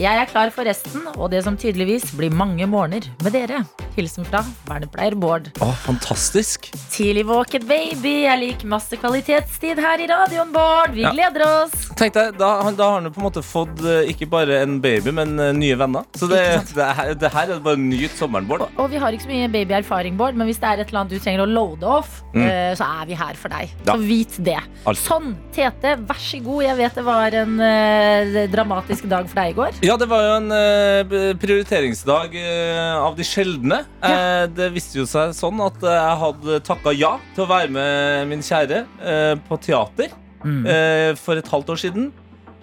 [0.02, 3.60] Jeg er klar for resten, og det som tydeligvis blir mange morgener med dere.
[3.94, 5.52] Hilsen fra vernepleier Bård.
[5.62, 6.72] Å, fantastisk.
[6.90, 8.14] Tidlig våken, baby.
[8.24, 10.96] Jeg liker masse kvalitetstid her i radioen, Bård.
[10.96, 11.12] Vi Ja.
[11.14, 11.76] gleder oss.
[12.00, 15.12] Tenk deg, da, da har han på en måte fått eh, ikke bare en baby,
[15.14, 16.08] men eh, nye venner.
[16.18, 16.42] Så det,
[16.74, 18.66] det, her, det her er bare nyt sommeren, Bård.
[18.82, 21.14] Og vi har ikke så mye babyerfaring, Bård, men hvis det er et eller annet
[21.14, 22.46] du trenger å loade off, Mm.
[22.48, 23.68] eh, så er vi her for deg.
[23.86, 23.92] Ja.
[23.92, 24.58] Så vit det.
[24.88, 24.98] Alt.
[25.04, 26.64] Sånn, Tete, vær så god.
[26.64, 29.82] Jeg vet det var en uh, dramatisk dag for deg i går.
[29.84, 33.82] Ja, det var jo en eh, prioriteringsdag eh, av de sjeldne.
[34.06, 37.72] Eh, det viste jo seg sånn at eh, jeg hadde takka ja til å være
[37.76, 40.64] med min kjære eh, på teater Mm.
[40.66, 42.08] eh, for et halvt år siden.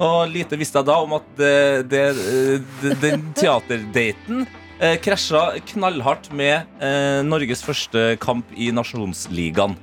[0.02, 4.40] Og lite visste jeg da om at det, det, eh, den teaterdaten
[4.80, 9.76] eh, krasja knallhardt med eh, Norges første kamp i Nasjonsligaen.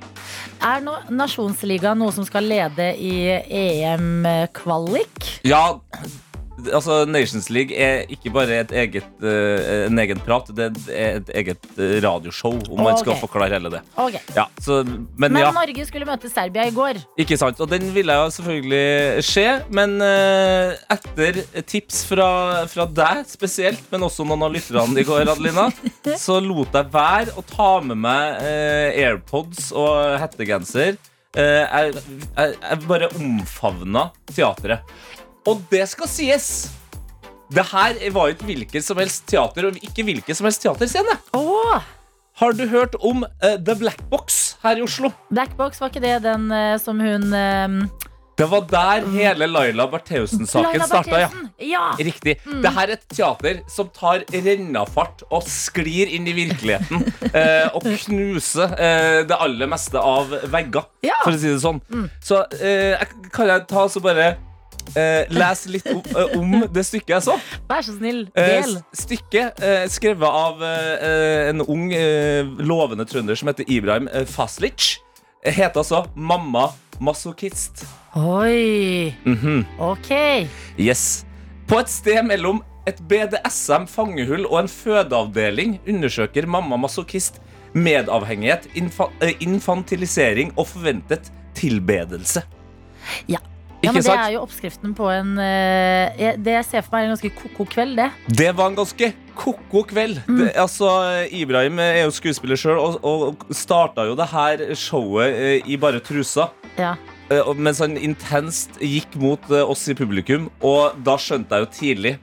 [0.60, 3.14] Er nå Nasjonsligaen noe som skal lede i
[3.48, 5.40] EM-kvalik?
[5.48, 5.78] Ja,
[6.64, 11.32] altså Nations League er ikke bare et eget, uh, en egen prat, det er et
[11.42, 11.68] eget
[12.04, 13.82] radioshow, om man skal forklare hele det.
[13.96, 14.22] Okay.
[14.36, 17.00] Ja, så, men, Men ja, Norge skulle møte Serbia i går.
[17.18, 17.60] ikke sant.
[17.60, 22.30] Og den ville jo selvfølgelig skje, men uh, etter tips fra,
[22.70, 25.68] fra deg spesielt, men også noen av lytterne i går, Adelina,
[26.26, 30.96] så lot jeg være å ta med meg uh, AirPods og hettegenser.
[31.36, 34.86] Jeg, jeg, jeg bare omfavna teatret.
[35.46, 36.48] Og det skal sies!
[37.54, 41.14] Det her var jo et hvilket som helst teater, og ikke hvilken som helst teaterscene.
[41.38, 41.78] Oh.
[42.40, 45.12] Har du hørt om uh, The Black Box her i Oslo?
[45.30, 48.02] Black Box, var ikke det den uh, som hun uh,
[48.36, 51.20] Det var der hele Laila Bertheussen-saken starta.
[51.22, 51.28] Ja.
[51.62, 51.84] Ja.
[51.96, 52.34] Riktig.
[52.44, 57.06] Det her er et teater som tar rennafart og sklir inn i virkeligheten.
[57.30, 58.74] eh, og knuser
[59.24, 61.16] det aller meste av vegger, Ja.
[61.22, 61.80] for å si det sånn.
[62.20, 64.34] Så eh, kan jeg ta så bare
[64.94, 67.34] eh, lese litt om, eh, om det stykket jeg så?
[67.68, 68.76] Vær så snill, Eh, del.
[68.76, 74.24] Eh, stykket eh, skrevet av eh, en ung, eh, lovende trønder som heter Ibrahim eh,
[74.24, 74.98] Faslic.
[75.44, 76.68] Eh, Heter altså Mamma
[77.00, 77.84] Masochist.
[78.16, 79.12] Oi.
[79.24, 79.64] Mhm.
[79.78, 80.10] Ok.
[80.78, 81.24] Yes.
[81.68, 87.40] På et sted mellom et BDSM-fangehull og en fødeavdeling undersøker mamma masochist
[87.76, 92.42] medavhengighet, infa eh, infantilisering og forventet tilbedelse.
[93.28, 93.38] Ja.
[93.84, 97.10] Ja, men Det er jo oppskriften på en eh, Det jeg ser for meg er
[97.10, 98.08] en ganske ko-ko kveld, det.
[98.40, 100.22] Det var en ganske ko-ko kveld.
[100.26, 100.88] Det, altså,
[101.30, 106.00] Ibrahim er jo skuespiller sjøl og, og starta jo det her showet eh, i bare
[106.00, 106.48] trusa.
[106.80, 106.94] Ja.
[107.30, 112.16] Eh, Mens han intenst gikk mot oss i publikum, og da skjønte jeg jo tidlig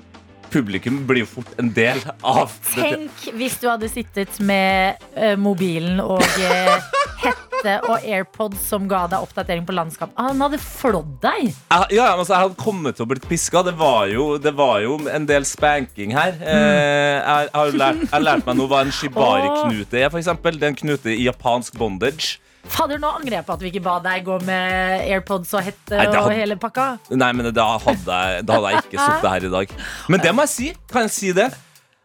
[0.54, 2.54] Publikum blir jo fort en del av.
[2.76, 6.92] Tenk hvis du hadde sittet med uh, mobilen og uh,
[7.24, 10.12] hette og AirPods som ga deg oppdatering på landskap.
[10.16, 11.50] Ah, Han hadde flådd deg!
[11.50, 13.64] Jeg, ja, ja, altså, jeg hadde kommet til å blitt piska.
[13.66, 16.36] Det var jo, det var jo en del spanking her.
[16.38, 20.10] Eh, jeg, har lært, jeg har lært meg nå hva en shibari-knute er.
[20.24, 20.60] Eksempel.
[20.60, 22.38] det er en knute i japansk bondage.
[22.64, 25.98] Fader, nå angrer jeg på at vi ikke ba deg gå med AirPods og hette
[25.98, 26.86] Nei, hadde, og hele pakka.
[27.12, 29.74] Nei, men da hadde jeg, da hadde jeg ikke sittet her i dag.
[30.14, 30.70] Men det må jeg si.
[30.92, 31.50] Kan jeg si det?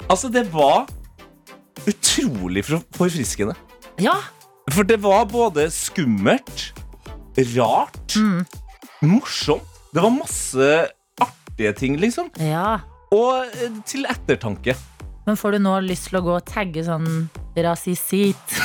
[0.09, 0.89] Altså, det var
[1.89, 3.55] utrolig forfriskende.
[4.03, 4.17] Ja,
[4.75, 6.69] For det var både skummelt,
[7.57, 8.19] rart,
[9.01, 9.65] morsomt.
[9.95, 10.67] Det var masse
[11.23, 12.29] artige ting, liksom.
[12.43, 12.81] ja.
[13.15, 14.75] Og eh, til ettertanke.
[15.25, 17.07] Men får du nå lyst til å gå og tagge sånn
[17.57, 18.59] rasisit?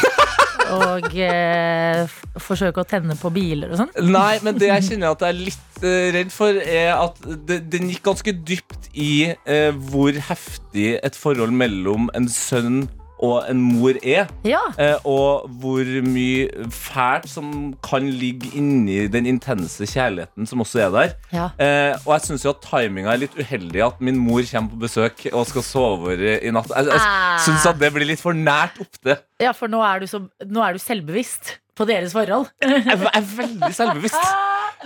[0.71, 3.91] Og eh, forsøke å tenne på biler og sånn?
[4.07, 7.91] Nei, men det jeg kjenner at jeg er litt eh, redd for, er at den
[7.91, 12.85] gikk ganske dypt i eh, hvor heftig et forhold mellom en sønn
[13.23, 14.27] og en mor er.
[14.47, 14.59] Ja.
[14.77, 17.49] Eh, og hvor mye fælt som
[17.85, 21.13] kan ligge inni den intense kjærligheten som også er der.
[21.31, 21.45] ja.
[21.63, 24.81] Eh, og jeg syns jo at timinga er litt uheldig at min mor kommer på
[24.83, 26.69] besøk og skal sove over i natt.
[26.75, 27.37] Jeg, jeg Ah.
[27.45, 29.15] syns at det blir litt for nært opptil.
[29.41, 32.49] Ja, for nå er, du så, nå er du selvbevisst på deres forhold.
[32.61, 34.27] Jeg, jeg er veldig selvbevisst.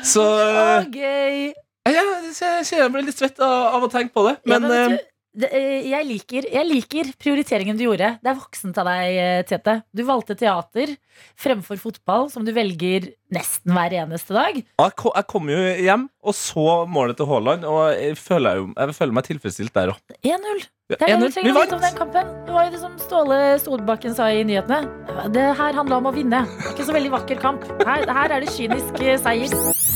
[0.08, 1.54] Så Å, gøy.
[1.88, 4.36] ja, jeg jeg, jeg blir litt svett av, av å tenke på det.
[4.46, 4.98] Ja, Men,
[5.46, 8.14] eh, jeg, liker, jeg liker prioriteringen du gjorde.
[8.24, 9.82] Det er voksent av deg, eh, Tete.
[9.94, 10.96] Du valgte teater
[11.38, 14.58] fremfor fotball, som du velger nesten hver eneste dag.
[14.58, 19.18] Jeg kom jo hjem og så målet til Haaland, og jeg føler, jo, jeg føler
[19.20, 20.18] meg tilfredsstilt der òg.
[20.22, 20.66] 1-0.
[20.88, 22.30] Det er det vi trenger å vite om den kampen.
[22.48, 25.28] Det var jo det som Ståle Solbakken sa i nyhetene.
[25.36, 26.46] Det her handla om å vinne.
[26.72, 27.68] Ikke så veldig vakker kamp.
[27.84, 29.87] Her, her er det kynisk eh, seier.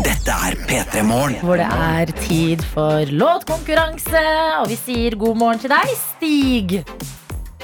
[0.00, 1.34] Dette er P3 Morgen.
[1.44, 4.22] Hvor det er tid for låtkonkurranse.
[4.62, 6.72] Og vi sier god morgen til deg, Stig.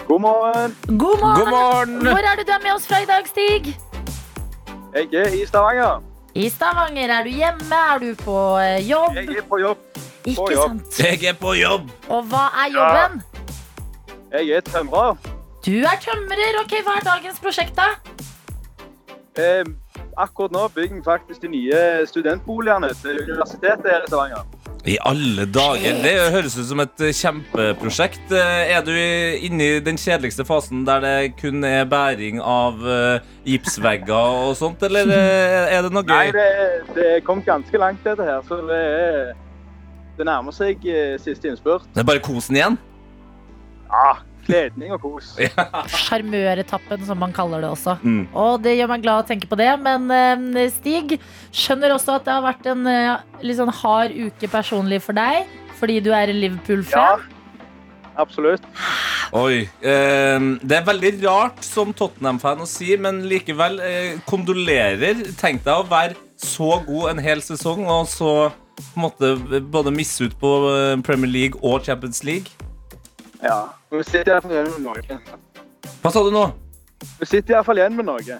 [0.09, 0.75] God morgen.
[0.91, 1.41] God morgen.
[1.41, 1.97] God morgen!
[2.05, 3.71] Hvor er du der med oss fra i dag, Stig?
[4.95, 6.05] Jeg er i Stavanger.
[6.35, 7.15] I Stavanger.
[7.17, 7.81] Er du hjemme?
[7.95, 9.17] Er du på eh, jobb?
[9.17, 9.89] Jeg er på jobb.
[10.29, 10.69] Ikke jobb.
[10.69, 11.01] sant?
[11.01, 11.89] Jeg er på jobb!
[12.13, 13.21] Og hva er jobben?
[14.37, 15.17] Jeg er tømrer.
[15.65, 16.61] Du er tømrer.
[16.61, 17.89] Ok, Hva er dagens prosjekt, da?
[19.41, 19.65] Eh,
[20.19, 24.45] akkurat nå bygger vi faktisk de nye studentboligene til universitetet her i Stavanger.
[24.89, 25.97] I alle dager.
[26.05, 28.31] Det høres ut som et kjempeprosjekt.
[28.33, 33.27] Eh, Er du inne i den kjedeligste fasen der det kun er bæring av eh,
[33.45, 34.15] gipsvegger
[34.49, 36.33] og sånt, eller eh, er det noe Nei, gøy?
[36.39, 38.41] det, det kom ganske langt, dette her.
[38.49, 39.35] Så det, er,
[40.19, 40.87] det nærmer seg
[41.21, 41.85] siste innspurt.
[41.95, 42.79] Det er bare kosen igjen?
[43.91, 44.15] Ja,
[44.49, 45.31] kledning og kos.
[45.93, 47.99] Sjarmøretappen, som man kaller det også.
[48.03, 48.25] Mm.
[48.33, 49.71] Og det gjør meg glad å tenke på det.
[49.85, 50.09] Men
[50.57, 51.19] eh, Stig,
[51.55, 55.49] skjønner også at det har vært en eh, litt sånn hard uke personlig for deg.
[55.79, 57.23] Fordi du er en Liverpool-fan.
[57.23, 58.65] Ja, absolutt.
[59.37, 59.67] Oi.
[59.81, 65.27] Eh, det er veldig rart som Tottenham-fan å si, men likevel eh, kondolerer.
[65.39, 68.33] Tenk deg å være så god en hel sesong, og så
[68.79, 72.69] på en måte både misse ut på eh, Premier League og Champions League.
[73.43, 73.59] Ja.
[73.93, 75.21] Vi sitter iallfall igjen med noe.
[76.03, 76.45] Hva sa du nå?
[77.21, 78.39] Vi sitter iallfall igjen med noe.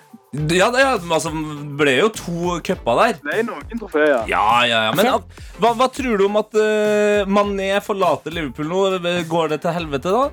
[0.59, 1.31] Ja, det ja, altså,
[1.79, 3.15] ble jo to cuper der.
[3.23, 4.27] Det er noen trofeer.
[4.29, 4.93] Ja, ja, ja.
[4.99, 8.83] Men at- hva, hva tror du om at uh, Mané forlater Liverpool nå?
[9.31, 10.29] Går det til helvete, da?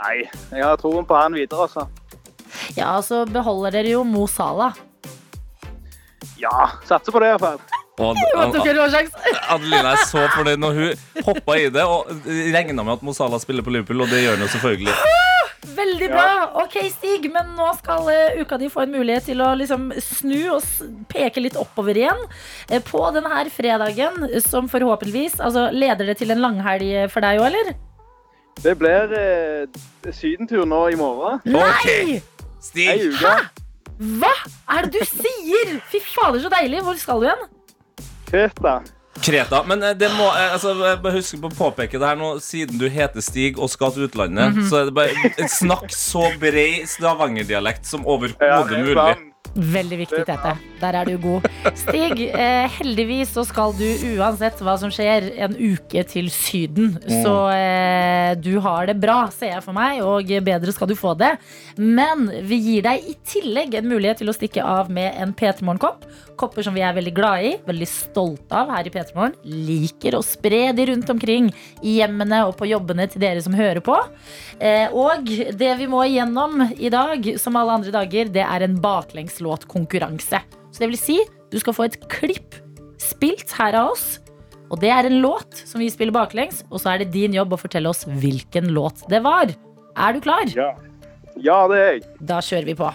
[0.00, 0.16] Nei,
[0.52, 1.86] jeg har troen på han videre, altså.
[2.76, 4.74] Ja, så beholder dere jo Mo Salah.
[6.40, 7.60] Ja, satser på det iallfall.
[7.96, 8.18] Og?
[8.36, 12.10] Adelina er så fornøyd når hun hoppa i det og
[12.52, 14.96] regna med at Mo Salah spiller på Liverpool, og det gjør hun jo selvfølgelig.
[15.76, 16.26] Veldig bra.
[16.62, 20.36] Ok, Stig, men nå skal eh, uka di få en mulighet til å liksom snu
[20.54, 20.68] og
[21.10, 22.22] peke litt oppover igjen.
[22.70, 27.48] Eh, på denne fredagen, som forhåpentligvis altså, Leder det til en langhelg for deg òg,
[27.50, 27.74] eller?
[28.62, 29.82] Det blir eh,
[30.12, 31.42] sydentur nå i morgen.
[31.44, 32.20] Nei!
[32.62, 33.12] Stig.
[33.20, 33.34] Hæ?
[33.96, 34.32] Hva
[34.76, 35.76] er det du sier?!
[35.90, 36.82] Fy fader, så deilig.
[36.84, 37.46] Hvor skal du igjen?
[38.26, 38.80] Kreta.
[39.22, 39.62] Kreta.
[39.68, 42.34] Men eh, det må, eh, altså, jeg bare husk på å påpeke det her nå,
[42.44, 46.84] siden du heter Stig og skal til utlandet, så er det bare snakk så bred
[46.90, 49.25] Stavanger-dialekt som Ja, overhodet det er mulig.
[49.56, 50.52] Veldig viktig, Tete.
[50.76, 51.46] Der er du god.
[51.78, 56.98] Stig, eh, heldigvis så skal du uansett hva som skjer, en uke til Syden.
[57.22, 61.14] Så eh, du har det bra, ser jeg for meg, og bedre skal du få
[61.16, 61.32] det.
[61.80, 65.64] Men vi gir deg i tillegg en mulighet til å stikke av med en P3
[65.64, 66.04] Morgen-kopp.
[66.36, 69.36] Kopper som vi er veldig glad i, veldig stolte av her i P3 Morgen.
[69.48, 71.48] Liker å spre de rundt omkring
[71.80, 73.96] i hjemmene og på jobbene til dere som hører på.
[74.60, 75.24] Eh, og
[75.56, 78.76] det vi må igjennom i dag, som alle andre dager, det er en
[79.46, 80.40] baklengslåtkonkurranse.
[80.72, 81.18] Så det vil si,
[81.50, 82.56] du skal få et klipp
[82.98, 84.18] spilt her av oss.
[84.70, 87.54] Og det er en låt som vi spiller baklengs, og så er det din jobb
[87.54, 89.54] å fortelle oss hvilken låt det var.
[89.96, 90.50] Er du klar?
[90.50, 90.74] Ja.
[91.36, 92.04] ja, det er jeg.
[92.20, 92.90] Da kjører vi på.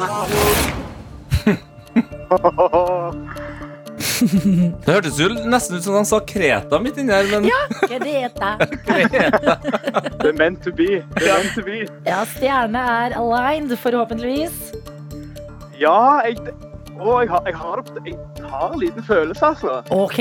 [4.80, 7.42] Det hørtes jo nesten ut som han sa Kreta midt inni her, men
[7.88, 8.50] Greta.
[10.20, 11.02] Det er meant to be.
[11.16, 11.78] The meant to be.
[12.06, 14.52] Ja, stjerne er aligned, forhåpentligvis.
[15.80, 16.36] Ja, jeg,
[16.96, 18.16] å, jeg, har, jeg, har, jeg
[18.52, 19.70] har en liten følelse, altså.
[19.96, 20.18] Ok.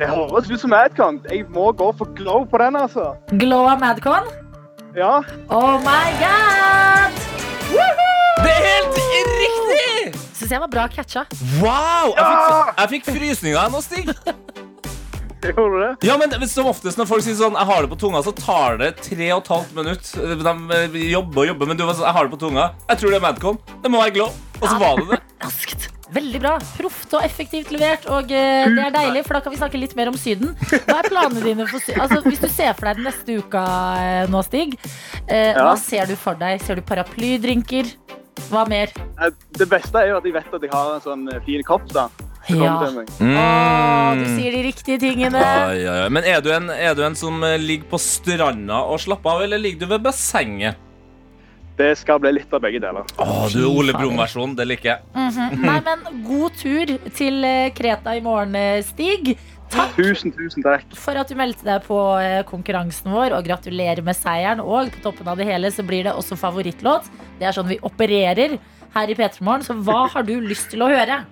[0.00, 1.20] Det høres ut som Madcon.
[1.30, 3.12] Jeg må gå for glow på den, altså.
[3.36, 4.24] Glow av Madcon.
[4.94, 5.24] Ja.
[5.48, 7.12] Oh my god!
[8.42, 10.20] Det er helt riktig!
[10.36, 11.22] Syns jeg var bra catcha.
[11.62, 12.12] Wow!
[12.12, 14.12] Jeg fikk, jeg fikk frysninger nå, Stig.
[15.42, 15.92] Gjorde du det?
[16.06, 18.76] Ja, men Som oftest når folk sier sånn Jeg har det på tunga, så tar
[18.78, 20.12] det tre og et halvt minutt.
[20.12, 22.68] De eh, jobber og jobber, men du var sånn Jeg har det på tunga.
[22.92, 23.58] Jeg tror det er Madcon.
[23.82, 24.38] Det må være glow.
[24.60, 25.22] Og så var det det.
[25.48, 25.88] Raskt.
[26.12, 26.56] Veldig bra.
[26.76, 28.04] Proft og effektivt levert.
[28.12, 30.52] Og eh, det er deilig, for da kan vi snakke litt mer om Syden.
[30.86, 32.02] Hva er planene dine for Syden?
[32.04, 33.62] Altså, hvis du ser for deg den neste uka
[34.02, 34.76] eh, nå, Stig,
[35.28, 35.70] eh, Ja.
[35.70, 36.60] hva ser du for deg?
[36.66, 37.94] Ser du paraplydrinker?
[38.50, 38.92] Hva mer?
[39.20, 41.64] Eh, Det beste er jo at jeg vet at jeg har en sånn eh, fin
[41.64, 42.08] kopp, da.
[42.46, 42.72] som Ja.
[42.74, 43.08] kommer til meg.
[43.38, 44.36] Å, du Mm.
[44.36, 45.38] sier de riktige tingene.
[45.38, 46.08] Ai, ai, ai.
[46.10, 49.42] Men er du, en, er du en som eh, ligger på stranda og slapper av,
[49.46, 50.74] eller ligger du ved bassenget?
[51.76, 53.06] Det skal bli litt av begge deler.
[53.22, 53.94] Åh, du Ole.
[53.96, 54.54] Brumm-versjonen.
[54.58, 55.00] Det liker jeg.
[55.16, 55.62] Mhm.
[55.64, 59.38] Nei, men god tur til eh, Kreta i morgen, eh, Stig.
[59.72, 60.82] Takk Tusen, tusen takk.
[61.00, 64.60] for at du meldte deg på eh, konkurransen vår, og gratulerer med seieren.
[64.60, 67.08] Og på toppen av det hele så blir det også favorittlåt.
[67.40, 68.58] Det er sånn vi opererer
[68.92, 69.64] her i P3 Morgen.
[69.64, 71.22] Så hva har du lyst til å høre?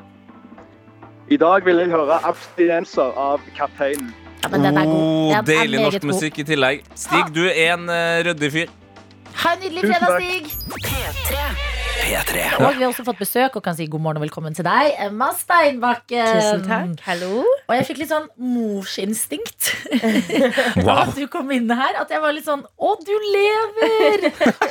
[1.31, 4.09] I dag vil jeg høre 'Abstinenser' av Kapteinen.
[4.43, 5.05] Ja, men den er god.
[5.05, 6.11] Oh, Den deilig norsk god.
[6.15, 6.83] musikk i tillegg.
[6.97, 8.69] Stig, du er en uh, ryddig fyr.
[9.35, 10.21] Ha en nydelig fredag.
[10.21, 10.57] Stig.
[12.01, 12.41] P3.
[12.65, 14.95] Og vi har også fått besøk og kan si god morgen og velkommen til deg,
[15.05, 16.31] Emma Steinbakken.
[16.33, 17.03] Tusen takk.
[17.07, 17.43] Hallo.
[17.69, 19.69] Og jeg fikk litt sånn morsinstinkt
[20.87, 21.05] Wow.
[21.05, 21.99] at du kom inn her.
[22.01, 24.27] At jeg var litt sånn Å, du lever!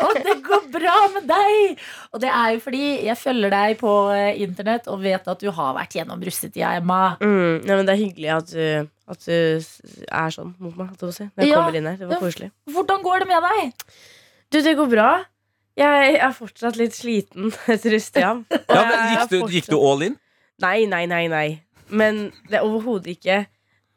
[0.09, 1.79] Og det går bra med deg!
[2.11, 5.51] Og det er jo fordi jeg følger deg på eh, internett og vet at du
[5.55, 7.01] har vært gjennom russetida, Emma.
[7.21, 10.95] Mm, nei, men det er hyggelig at du, at du er sånn mot meg.
[10.97, 11.61] Når jeg Ja.
[11.61, 11.99] kommer inn her.
[12.01, 12.51] Det var koselig.
[12.73, 13.91] Hvordan går det med deg?
[14.49, 15.09] Du, det går bra.
[15.79, 18.41] Jeg er fortsatt litt sliten etter Stian.
[18.49, 20.15] Ja, men gikk, du, fortsatt- gikk du all in?
[20.63, 21.27] Nei, nei, nei.
[21.31, 21.47] nei
[21.87, 23.37] Men det er overhodet ikke.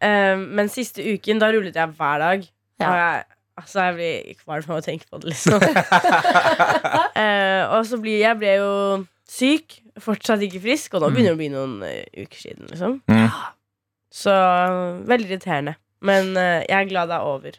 [0.03, 2.41] Um, men siste uken, da rullet jeg hver dag.
[2.83, 2.87] Ja.
[2.91, 3.25] Og jeg,
[3.63, 5.61] altså, jeg blir kvalm av å tenke på det, liksom.
[5.63, 5.67] uh,
[7.75, 8.71] og så blir jeg ble jo
[9.31, 9.67] syk.
[10.03, 12.93] Fortsatt ikke frisk, og nå begynner det å bli noen uh, uker siden, liksom.
[13.13, 13.29] Mm.
[14.13, 14.33] Så
[15.09, 15.75] veldig irriterende.
[16.03, 17.53] Men uh, jeg er glad det er over.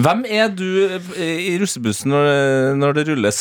[0.00, 2.28] Hvem er du eh, i russebussen når,
[2.78, 3.40] når det rulles?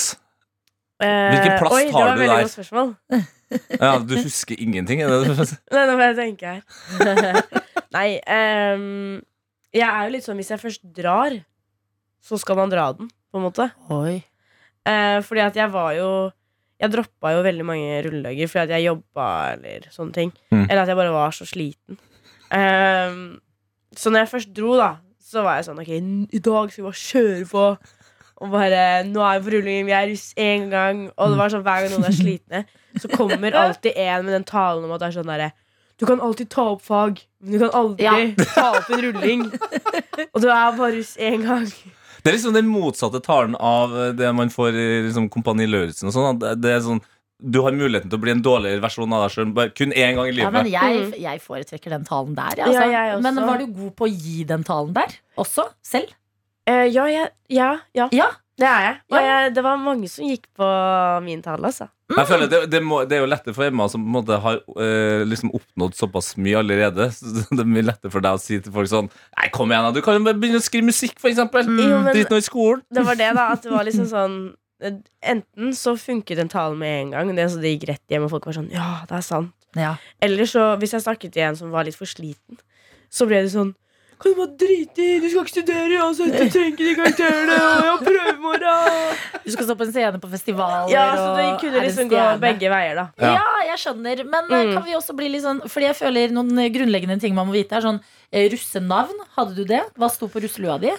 [0.99, 1.99] Eh, Hvilken plass oi, det der?
[1.99, 2.95] var det et veldig godt spørsmål.
[3.81, 4.99] Ja, Du husker ingenting?
[5.01, 5.45] Er det?
[5.73, 7.39] Nei, nå må jeg tenke her.
[7.95, 9.15] Nei, um,
[9.73, 11.33] jeg er jo litt sånn hvis jeg først drar,
[12.21, 13.65] så skal man dra den, på en måte.
[13.95, 14.19] Oi.
[14.85, 16.09] Uh, fordi at jeg var jo
[16.79, 19.25] Jeg droppa jo veldig mange rulledager fordi at jeg jobba
[19.57, 20.29] eller sånne ting.
[20.53, 20.61] Mm.
[20.69, 21.97] Eller at jeg bare var så sliten.
[22.53, 23.39] Um,
[23.97, 24.93] så når jeg først dro, da,
[25.29, 25.89] så var jeg sånn Ok,
[26.33, 27.65] i dag skal vi bare kjøre på.
[28.41, 31.01] Og bare Nå er vi på rullingen, vi er russ én gang.
[31.17, 32.61] Og det var sånn hver gang noen er slitne,
[32.99, 35.51] så kommer alltid en med den talen om at det er sånn derre
[35.99, 38.13] du kan alltid ta opp fag, men du kan aldri Ja.
[38.55, 39.41] ta opp en rulling.
[40.31, 41.65] Og du er bare russ én gang.
[42.23, 46.07] Det er liksom den motsatte talen av det man får i liksom, Kompani Lauritzen.
[46.07, 47.01] og sånn, det- Det er sånn
[47.39, 50.27] Du har muligheten til å bli en dårligere versjon av deg sjøl kun én gang
[50.27, 50.53] i Ja, livet.
[50.57, 52.59] men jeg, jeg foretrekker den talen der.
[52.65, 52.73] Altså.
[52.75, 53.23] Ja, jeg også.
[53.23, 55.69] Men var du god på å gi den talen der også?
[55.81, 56.11] Selv?
[56.69, 58.27] Uh, ja, ja, ja, Ja.
[58.59, 58.97] det er jeg.
[59.09, 59.23] Og Ja.
[59.45, 60.67] jeg, det var mange som gikk på
[61.23, 61.87] min tale, altså.
[62.09, 64.37] Jeg føler det, det, må, det er jo lettere for Emma som på en måte
[64.41, 67.07] har eh, liksom oppnådd såpass mye allerede.
[67.15, 69.85] Så det er mye lettere for deg å si til folk sånn Nei, kom igjen,
[69.87, 69.91] da.
[69.95, 71.69] Du kan jo bare begynne å skrive musikk, for eksempel.
[71.69, 72.81] Jo, Drit nå i skolen.
[72.91, 73.47] Det var det, da.
[73.55, 74.39] At det var liksom sånn
[74.81, 78.31] Enten så funket den talen med en gang, det, så det gikk rett hjem, og
[78.31, 79.51] folk var sånn Ja, det er sant.
[79.77, 79.95] Ja.
[80.23, 82.57] Eller så, hvis jeg snakket til en som var litt for sliten,
[83.11, 83.75] så ble det sånn
[84.19, 85.19] kan du bare drite i?
[85.23, 86.33] Du skal ikke studere uansett.
[86.35, 87.53] Du trenger ikke de karakterene.
[87.55, 89.13] Og jeg har prøvemorgen.
[89.45, 90.89] Du skal stå på en scene på festivaler.
[90.91, 93.05] Ja, så det kunne liksom gå begge veier, da.
[93.23, 93.29] Ja.
[93.37, 93.45] Ja.
[93.69, 94.23] jeg skjønner.
[94.27, 94.73] Men eh, Mm.
[94.75, 97.77] kan vi også bli litt sånn Fordi jeg føler noen grunnleggende ting man må vite,
[97.79, 98.01] er sånn
[98.33, 99.23] eh, russenavn.
[99.37, 99.85] Hadde du det?
[99.95, 100.91] Hva sto på russelua di?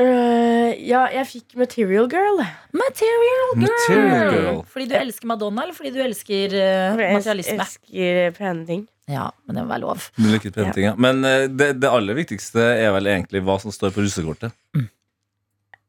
[0.00, 2.38] Øh, ja, jeg fikk Material Girl.
[2.72, 3.60] Material girl.
[3.66, 4.62] Material girl.
[4.72, 6.54] Fordi du elsker Madonna, eller fordi du elsker
[6.96, 8.86] materialisme Jeg elsker pene ting.
[9.10, 10.06] Ja, men det må være lov.
[10.16, 10.72] Du liker pene Ja.
[10.72, 10.94] ting, ja.
[10.96, 14.54] Men uh, det, det aller viktigste er vel egentlig hva som står på russekortet.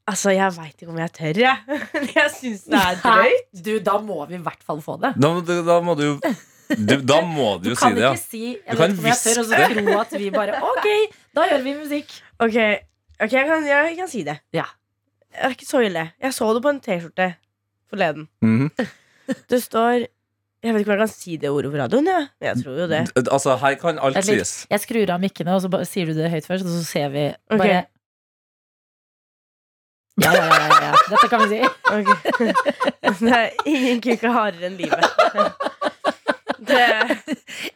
[0.04, 1.80] Altså, jeg veit ikke om jeg tør, jeg.
[2.18, 3.46] jeg syns det er drøyt.
[3.64, 5.14] Du, da må vi i hvert fall få det.
[5.16, 6.16] Da, du- da må du jo
[6.74, 8.12] du, Da må du Du jo si det, ja.
[8.18, 10.60] si Du Jeg kan vet ikke om jeg tør, og så tro at vi bare
[10.74, 10.88] Ok,
[11.38, 12.14] da gjør vi musikk.
[12.44, 12.58] Ok,
[13.24, 14.38] ok, jeg, kan, jeg kan si det.
[14.54, 14.66] Ja.
[15.34, 16.12] Det er ikke så ille.
[16.22, 17.30] Jeg så det på en T-skjorte
[17.90, 18.28] forleden.
[18.42, 18.70] Mhm.
[19.50, 20.02] Det står
[20.64, 22.20] Jeg vet ikke om jeg kan si det ordet på radioen, ja.
[22.40, 23.00] men jeg tror jo det.
[23.16, 24.52] D- Altså, her kan alt jeg, sies.
[24.72, 27.10] Jeg skrur av mikkene, og så bare sier du det høyt først, og så ser
[27.12, 27.58] vi Ok.
[27.60, 27.86] bare
[30.22, 30.92] ja, ja, ja, ja, ja.
[31.10, 31.62] Dette kan vi si.
[31.94, 32.54] Okay.
[33.20, 35.04] det er ingen kuk er hardere enn livet.
[36.64, 36.84] Det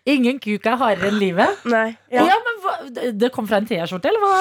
[0.07, 1.65] Ingen kuk er hardere enn livet.
[1.67, 1.89] Nei.
[2.13, 2.37] Ja, Ja.
[2.45, 4.37] men hva, det- Det kom fra en T-skjorte, eller hva?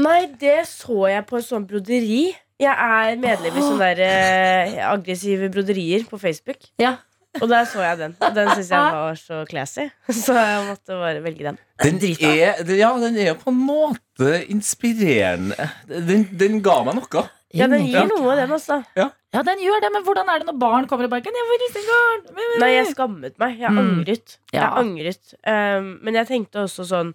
[0.00, 2.30] Nei, det så jeg på et sånt broderi.
[2.62, 6.56] Jeg er medlem i sånne der, eh, aggressive broderier på Facebook.
[6.80, 6.96] Ja.
[7.40, 8.14] Og der så jeg den.
[8.20, 9.86] Og den syns jeg var så classy.
[10.12, 11.58] Så jeg måtte bare velge den.
[11.82, 11.96] Den
[12.28, 15.56] er, ja, den er jo på en måte inspirerende.
[15.88, 17.22] Den, den ga meg noe.
[17.56, 18.78] Ja, den gir noe, den, også.
[18.96, 19.08] Ja,
[19.48, 22.30] den gjør det, men hvordan er det når barn kommer Jeg Kan jeg få russegård?
[22.60, 23.58] Nei, jeg skammet meg.
[23.60, 23.78] Jeg Mm.
[23.82, 24.38] angret.
[24.52, 24.70] Jeg Ja.
[24.76, 25.34] angret.
[25.46, 27.14] Um, men jeg tenkte også sånn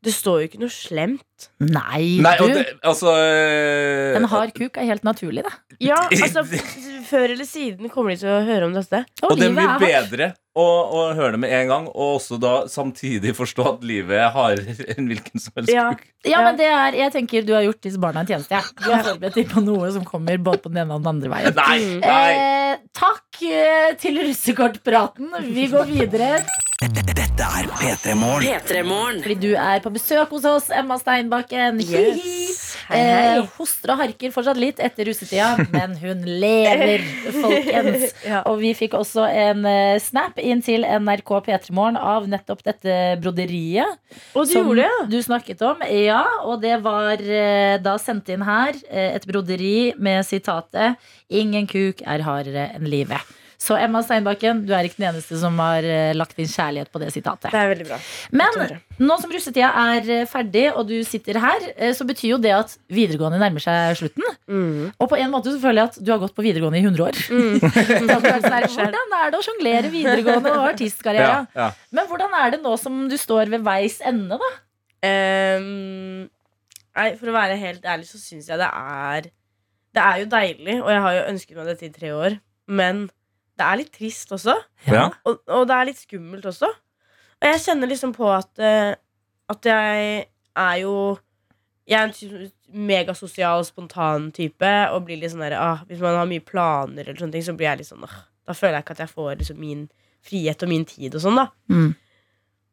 [0.00, 1.26] Det står jo ikke noe slemt.
[1.60, 2.50] Nei, Nei, du.
[2.52, 5.52] det, altså øh, En hard kuk er helt naturlig, det.
[5.90, 6.44] Ja, altså
[7.10, 9.02] Før eller siden kommer de til å høre om dette.
[9.24, 12.52] Og det er mye bedre å, å, høre det med en gang, og også da
[12.70, 15.90] samtidig forstå at livet er hardere enn hvilken som helst Ja.
[15.96, 16.06] kuk.
[16.28, 18.56] Ja, men det er, jeg tenker Du har gjort disse barna en tjeneste.
[18.56, 18.64] Ja.
[18.76, 21.32] Du har forberedt dem på noe som kommer både på den ene og den andre
[21.32, 21.60] veien.
[21.60, 22.32] Nei, nei.
[22.32, 25.32] Eh, takk eh, til russekortpraten.
[25.48, 26.34] Vi går videre.
[26.80, 29.18] Dette er P3 Morgen.
[29.20, 31.76] Fordi du er på besøk hos oss, Emma Steinbakken.
[31.76, 32.04] Hi-hi.
[32.88, 33.34] Hei, hei.
[33.36, 37.04] Eh, hoster og harker fortsatt litt etter russetida, men hun lever,
[37.34, 38.06] folkens.
[38.30, 38.40] Ja.
[38.48, 42.96] Og vi fikk også en eh, snap inn til NRK P3 Morgen av nettopp dette
[43.20, 44.00] broderiet.
[44.32, 45.02] Og du som gjorde det, ja?
[45.12, 45.84] du snakket om.
[45.84, 50.96] Ja, og det var eh, da sendt inn her eh, et broderi med sitatet
[51.28, 53.36] 'Ingen kuk er hardere enn livet'.
[53.60, 57.00] Så Emma Steinbakken, du er ikke den eneste som har eh, lagt inn kjærlighet på
[57.02, 57.50] det sitatet.
[57.52, 57.98] Det er veldig bra.
[58.40, 58.56] Men
[59.04, 62.54] nå som russetida er eh, ferdig, og du sitter her, eh, så betyr jo det
[62.56, 64.24] at videregående nærmer seg slutten.
[64.48, 64.88] Mm.
[64.96, 67.04] Og på en måte så føler jeg at du har gått på videregående i 100
[67.04, 67.20] år.
[67.28, 67.60] Mm.
[68.00, 71.44] sånn hvordan er det å sjonglere videregående og artistkarriere?
[71.52, 71.70] Ja, ja.
[71.92, 74.52] Men hvordan er det nå som du står ved veis ende, da?
[75.04, 76.26] Um,
[76.96, 79.30] nei, for å være helt ærlig så syns jeg det er
[79.96, 82.42] Det er jo deilig, og jeg har jo ønsket meg dette i tre år,
[82.72, 83.08] men
[83.60, 84.56] det er litt trist også.
[84.88, 85.08] Ja.
[85.28, 86.70] Og, og det er litt skummelt også.
[87.40, 88.92] Og jeg kjenner liksom på at, uh,
[89.52, 90.24] at jeg
[90.60, 90.94] er jo
[91.90, 92.50] Jeg er en
[92.86, 97.18] megasosial, spontan type og blir litt sånn der ah, Hvis man har mye planer, eller
[97.18, 99.32] sånne ting, så blir jeg litt sånn ah, Da føler jeg ikke at jeg får
[99.40, 99.88] liksom min
[100.26, 101.46] frihet og min tid og sånn, da.
[101.72, 101.90] Mm.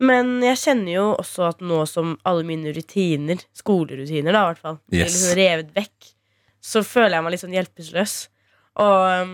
[0.04, 4.66] Men jeg kjenner jo også at nå som alle mine rutiner, skolerutiner da i hvert
[4.66, 6.10] fall, blir liksom revet vekk,
[6.60, 8.18] så føler jeg meg litt sånn hjelpeløs.
[8.84, 9.32] Og um,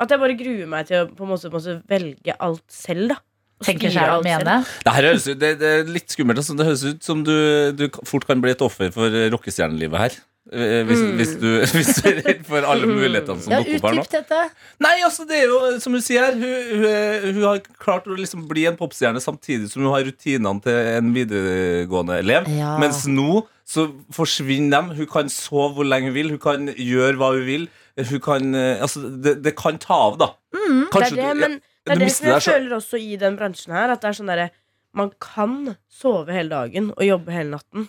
[0.00, 3.18] at jeg bare gruer meg til å på en måte, måtte velge alt selv, da.
[3.66, 4.22] Tenker og selv.
[4.22, 4.52] mene.
[4.86, 6.38] Det her høres ut, det, det er litt skummelt.
[6.38, 6.54] Altså.
[6.54, 7.32] Det høres ut som du,
[7.74, 10.18] du fort kan bli et offer for eh, rockestjernelivet her.
[10.48, 11.16] Eh, Hvis, Mm.
[11.18, 14.04] hvis, du, hvis du er redd for alle mulighetene som Ja, dukker opp her nå.
[14.14, 14.38] dette.
[14.80, 18.16] Nei, altså det er jo som hun sier her Hun, hun, hun har klart å
[18.16, 22.48] liksom bli en popstjerne samtidig som hun har rutinene til en videregående elev.
[22.54, 22.76] Ja.
[22.80, 24.96] Mens nå så forsvinner de.
[25.02, 26.30] Hun kan sove hvor lenge hun vil.
[26.32, 27.66] Hun kan gjøre hva hun vil.
[27.98, 30.28] Hun kan, eh, altså, det, det kan ta av, da.
[30.54, 33.72] Mm, Det er det, men det er det som jeg føler også i den bransjen
[33.74, 33.90] her.
[33.94, 34.50] At det er sånn derre
[34.94, 37.88] Man kan sove hele dagen og jobbe hele natten.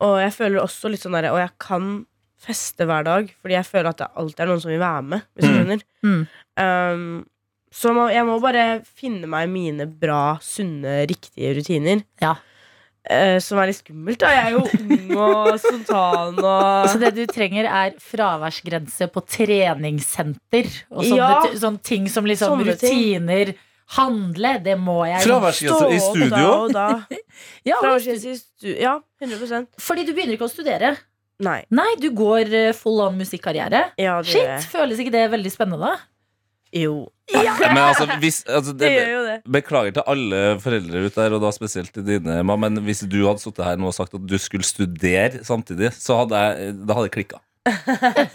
[0.00, 2.06] Og jeg føler også litt sånn derre Og jeg kan
[2.40, 5.24] feste hver dag, fordi jeg føler at det alltid er noen som vil være med.
[5.36, 5.58] Hvis du Mm.
[5.58, 6.22] skjønner Mm.
[6.56, 7.26] um,
[7.72, 12.02] Så må, jeg må bare finne meg mine bra, sunne, riktige rutiner.
[12.20, 12.34] Ja.
[13.08, 14.18] Eh, som er litt skummelt.
[14.20, 19.22] da Jeg er jo ung og spontan og Så det du trenger, er fraværsgrense på
[19.26, 20.68] treningssenter.
[20.92, 21.40] Og sånne, Ja.
[21.46, 23.24] t- sånne ting som liksom Sånne ting.
[23.24, 23.54] rutiner.
[23.96, 25.26] Handle, det må jeg.
[25.26, 26.28] Fraværsgrense i Stå opp studio.
[26.30, 27.04] Da og da.
[27.64, 30.96] Ja, Fraværsgrense i stu ja, 100 fordi du begynner ikke å studere.
[31.40, 31.64] Nei.
[31.70, 33.92] Nei, du går eh, full on musikkarriere.
[33.98, 35.96] Ja, det Shit, føles ikke det veldig spennende, da?
[36.76, 37.08] Jo.
[37.30, 39.36] Men altså, hvis, altså Det gjør jo det.
[39.58, 43.20] Beklager til alle foreldre ut der, og da spesielt til dine, Emma, men hvis du
[43.26, 46.98] hadde sittet her nå og sagt at du skulle studere samtidig, så hadde jeg, da
[46.98, 47.42] hadde jeg klikka.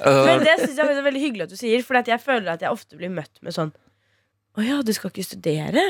[0.05, 2.69] Men det synes jeg er veldig hyggelig at du sier, for jeg føler at jeg
[2.69, 3.71] ofte blir møtt med sånn
[4.53, 5.81] Å ja, du skal ikke studere?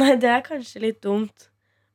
[0.00, 1.50] Nei, det er kanskje litt dumt.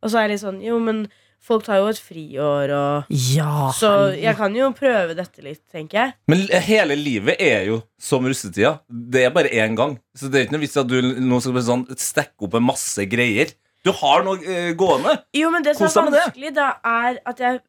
[0.06, 1.08] Og så er jeg litt sånn Jo, men
[1.42, 3.72] folk tar jo et friår, og Ja.
[3.76, 6.14] Så jeg kan jo prøve dette litt, tenker jeg.
[6.32, 8.80] Men hele livet er jo som russetida.
[8.89, 9.98] Det er bare én gang.
[10.16, 13.06] Så det er ikke noe vits at du nå skal sånn stekke opp en masse
[13.10, 13.54] greier.
[13.84, 15.16] Du har noe eh, gående.
[15.34, 17.62] Jo, men det som er vanskelig, da, er at jeg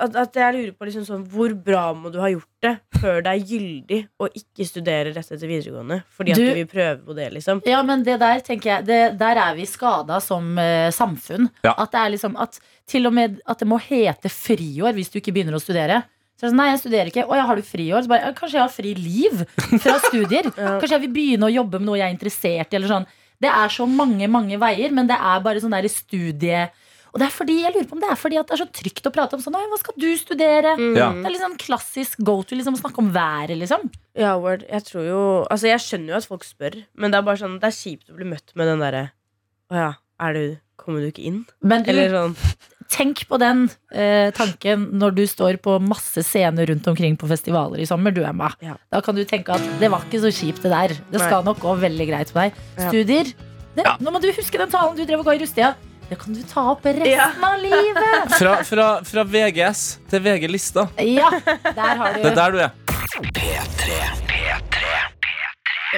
[0.00, 3.20] at, at jeg lurer på liksom sånn Hvor bra må du ha gjort det før
[3.26, 6.00] det er gyldig å ikke studere rett etter videregående?
[6.16, 7.62] Fordi at Du- du vil prøve på det, liksom.
[7.66, 11.50] Ja, men det der tenker jeg det, Der er vi skada som uh, samfunn.
[11.64, 11.74] Ja.
[11.78, 15.18] At det er liksom at til og med at det må hete friår hvis du
[15.20, 16.02] ikke begynner å studere.
[16.38, 17.26] Så det sånn, nei, jeg studerer ikke.
[17.28, 18.02] Å ja, har du friår?
[18.04, 19.40] Så bare, ja, kanskje jeg har fri liv
[19.82, 20.46] fra studier.
[20.56, 20.76] Ja.
[20.78, 22.76] Kanskje jeg vil begynne å jobbe med noe jeg er interessert i.
[22.78, 23.06] Eller sånn.
[23.42, 26.68] Det er så mange, mange veier, men det er bare sånn der studie
[27.18, 28.68] Og det er fordi jeg lurer på om det er fordi at det er så
[28.78, 30.76] trygt å prate om sånn hva skal du studere?
[30.94, 31.08] Ja.
[31.10, 31.24] Mm.
[31.24, 33.88] Det er litt sånn klassisk go to liksom, å snakke om været, liksom.
[34.14, 34.62] Ja, word.
[34.70, 35.18] Jeg tror jo
[35.50, 38.12] Altså, jeg skjønner jo at folk spør, men det er bare sånn Det er kjipt
[38.12, 39.02] å bli møtt med den derre
[39.74, 39.90] Å ja,
[40.22, 40.44] er du
[40.78, 41.40] Kommer du ikke inn?
[41.66, 42.36] Men du, Eller sånn
[42.94, 47.82] Tenk på den eh, tanken når du står på masse scener rundt omkring på festivaler
[47.82, 48.48] i sommer, du Emma.
[48.64, 48.78] Ja.
[48.88, 50.94] Da kan du tenke at det var ikke så kjipt, det der.
[51.12, 52.62] Det skal nok gå veldig greit med deg.
[52.78, 52.88] Ja.
[52.88, 53.34] Studier.
[53.76, 53.92] Det, Ja.
[54.00, 55.74] Nå må du huske den talen du drev og ga i Rustia.
[56.08, 57.26] Det kan du ta opp resten Ja.
[57.44, 58.32] av livet.
[58.40, 60.86] Fra, fra, fra VGS til VG-lista.
[61.04, 62.70] Ja, der har du Det er der du er.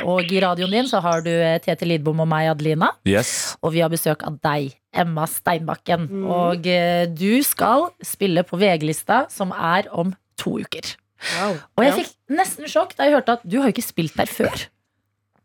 [0.07, 2.93] Og i radioen din så har du eh, Tete Lidbom og meg, Adelina.
[3.07, 3.57] Yes.
[3.63, 6.07] Og vi har besøk av deg, Emma Steinbakken.
[6.11, 6.25] Mm.
[6.31, 10.95] Og eh, du skal spille på VG-lista, som er om to uker.
[11.37, 11.57] wow.
[11.77, 11.99] Og jeg Ja.
[12.03, 14.67] fikk nesten sjokk da jeg hørte at du har jo ikke spilt der før.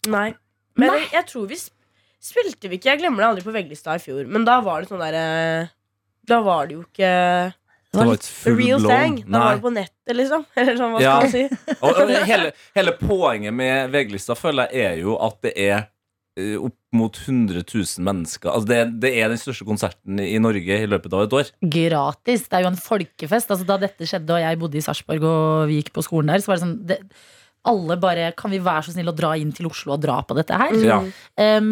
[0.07, 0.29] Nei.
[0.77, 0.99] Men Nei.
[1.03, 1.73] Jeg, jeg tror vi sp-
[2.25, 2.93] spilte vi ikke.
[2.93, 4.25] Jeg glemmer det aldri på VG-lista i fjor.
[4.31, 5.25] Men da var det sånn derre
[6.25, 7.09] Da var det jo ikke
[7.53, 8.91] Det var et full real blown.
[8.91, 9.17] thing.
[9.29, 10.45] Da var det på nettet, liksom.
[10.59, 11.75] Eller sånn, hva skal man si?
[11.79, 15.85] Og, og hele, hele poenget med VG-lista føler jeg er jo at det er
[16.39, 18.51] uh, opp mot 100 000 mennesker.
[18.51, 21.53] Altså det, det er den største konserten i Norge i løpet av et år.
[21.77, 22.47] Gratis.
[22.49, 23.51] Det er jo en folkefest.
[23.51, 26.43] Altså, da dette skjedde og jeg bodde i Sarpsborg og vi gikk på skolen der,
[26.43, 26.99] så var det sånn det,
[27.65, 30.35] Alle bare Kan vi være så snill å dra inn til Oslo og dra på
[30.37, 30.75] dette her?
[30.85, 30.99] Ja.
[31.37, 31.71] Um,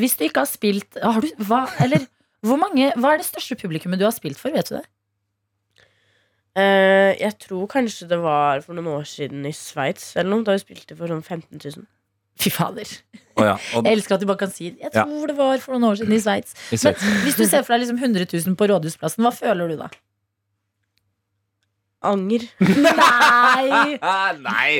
[0.00, 2.06] hvis du ikke har spilt har du, hva, Eller
[2.46, 4.50] hvor mange, hva er det største publikummet du har spilt for?
[4.54, 4.86] Vet du det?
[6.58, 10.56] Uh, jeg tror kanskje det var for noen år siden i Sveits eller noe, da
[10.56, 11.84] vi spilte for sånn 15 000.
[12.40, 12.88] Fy fader.
[13.36, 13.54] Oh, ja.
[13.76, 15.04] Og, Jeg elsker at du bare kan si Jeg Ja.
[15.04, 16.56] tror det var for noen år siden i Sveits.
[16.72, 17.04] Men Sveits.
[17.26, 19.90] hvis du ser for deg liksom 100 000 på Rådhusplassen, hva føler du da?
[22.02, 22.44] Anger.
[22.86, 23.98] Nei!
[24.00, 24.78] Ah, nei!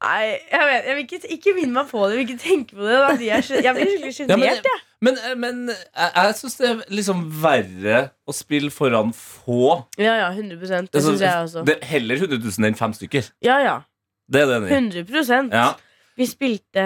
[0.00, 2.14] Nei, jeg vet, jeg vil ikke, ikke minn meg på det.
[2.14, 2.94] Jeg vil ikke tenke på det.
[2.96, 4.80] Da jeg, jeg blir skikkelig sjenert, jeg.
[5.04, 9.76] Men, men jeg, jeg syns det er liksom verre å spille foran få.
[10.00, 11.64] Ja, ja, 100% Det Altså, syns jeg også.
[11.68, 13.30] det er heller 100 000 enn fem stykker.
[13.44, 13.76] Ja, ja.
[14.30, 15.04] Det er det enig i.
[15.12, 15.68] 100 Ja.
[16.20, 16.84] Vi spilte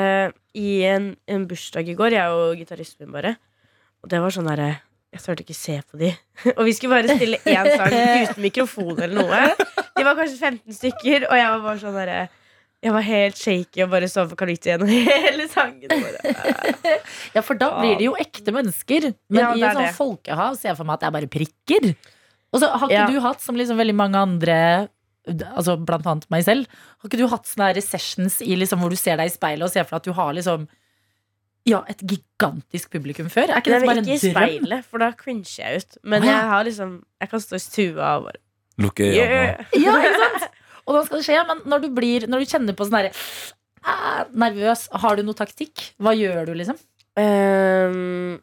[0.58, 3.34] i en, en bursdag i går, jeg og gitaristen min bare.
[4.04, 4.72] Og det var sånn derre
[5.14, 6.08] Jeg turte ikke se på de.
[6.58, 9.42] og vi skulle bare stille én sang uten mikrofon eller noe.
[9.94, 12.16] De var kanskje 15 stykker, og jeg var bare sånn derre
[12.84, 15.88] Jeg var helt shaky og bare så på Kalite gjennom hele sangen.
[15.88, 16.98] Bare,
[17.36, 19.06] Ja, for da blir det jo ekte mennesker.
[19.32, 21.30] Men Ja, i en et sånn folkehav ser jeg for meg at det er bare
[21.38, 21.88] prikker.
[22.54, 23.06] Og så har ikke Ja.
[23.08, 24.58] du hatt, som liksom veldig mange andre
[25.24, 26.66] Altså blant annet meg selv,
[27.00, 29.70] har ikke du hatt sånne sessions i liksom, hvor du ser deg i speilet og
[29.72, 30.66] ser for deg at du har liksom
[31.64, 33.48] ja, et gigantisk publikum før?
[33.48, 34.14] Er ikke det, det bare en drøm?
[34.18, 35.98] ikke i speilet, for da cringer jeg ut.
[36.04, 36.32] Men ah, ja.
[36.34, 38.40] jeg har liksom Jeg kan stå i stua og bare
[38.84, 39.18] Lukke øynene.
[39.22, 39.76] yeah.
[39.78, 40.48] Ja, ikke sant?
[40.84, 43.12] Og da skal det skje, men når du, blir, når du kjenner på sånn herre
[43.86, 45.86] ah, Nervøs, har du noe taktikk?
[45.96, 46.76] Hva gjør du, liksom?
[47.16, 48.42] Um,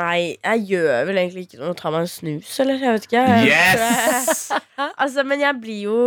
[0.00, 1.76] Nei, jeg gjør vel egentlig ikke noe.
[1.78, 2.80] Ta meg en snus, eller?
[2.82, 3.26] Jeg vet ikke.
[3.46, 4.48] Yes!
[5.04, 5.98] Altså, men jeg blir jo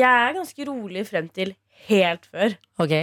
[0.00, 1.52] Jeg er ganske rolig frem til
[1.90, 2.56] helt før.
[2.80, 2.94] Ok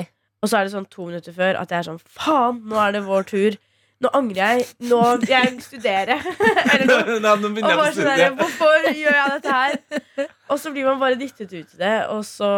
[0.41, 2.95] Og så er det sånn to minutter før at jeg er sånn Faen, nå er
[2.95, 3.57] det vår tur.
[4.01, 4.63] Nå angrer jeg.
[4.89, 6.15] Nå vil jeg studere.
[6.73, 7.19] eller noe.
[7.21, 8.33] Nei, nå Og begynner jeg bare sånn der.
[8.39, 10.31] Hvorfor gjør jeg dette her?
[10.49, 12.49] Og så blir man bare dyttet ut i det, og så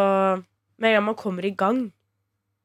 [0.79, 1.83] Med en gang man kommer i gang,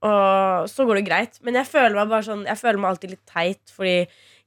[0.07, 1.41] og så går det greit.
[1.43, 3.97] Men jeg føler meg bare sånn Jeg føler meg alltid litt teit, fordi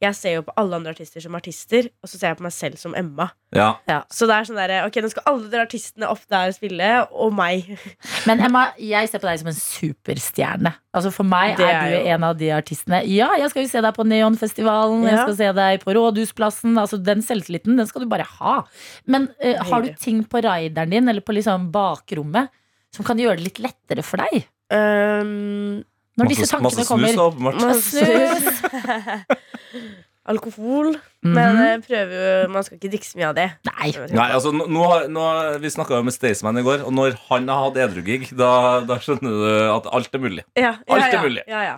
[0.02, 2.54] jeg ser jo på alle andre artister som artister, og så ser jeg på meg
[2.56, 3.28] selv som Emma.
[3.54, 3.76] Ja.
[4.10, 6.88] Så det er sånn der, Ok, nå skal alle de artistene opp der og spille,
[7.12, 7.70] og meg.
[8.28, 10.72] Men Emma, jeg ser på deg som en superstjerne.
[10.98, 13.04] Altså For meg er, er du jo- en av de artistene.
[13.12, 16.80] Ja, jeg skal jo se deg på Neonfestivalen, jeg skal se deg på Rådhusplassen.
[16.82, 18.56] Altså Den selvtilliten den skal du bare ha.
[19.06, 22.50] Men uh, har du ting på rideren din eller på liksom bakrommet
[22.92, 24.50] som kan gjøre det litt lettere for deg?
[24.72, 25.84] Um,
[26.22, 27.10] Når Masse- disse tankene masse kommer.
[27.10, 27.34] snus,
[27.66, 28.02] masse
[30.32, 30.96] Alkohol.
[31.24, 31.58] Men -hmm.
[31.58, 33.52] Men prøver jo Man skal ikke drikke så mye av det.
[33.66, 33.92] Nei.
[34.14, 37.48] Nei, altså nå, nå, nå, Vi snakka jo med Staysman i går, og når han
[37.50, 40.44] har hatt edrugig, da, da skjønner du at alt er mulig.
[40.56, 41.44] Ja, ja, Alt er mulig.
[41.48, 41.78] Ja, ja.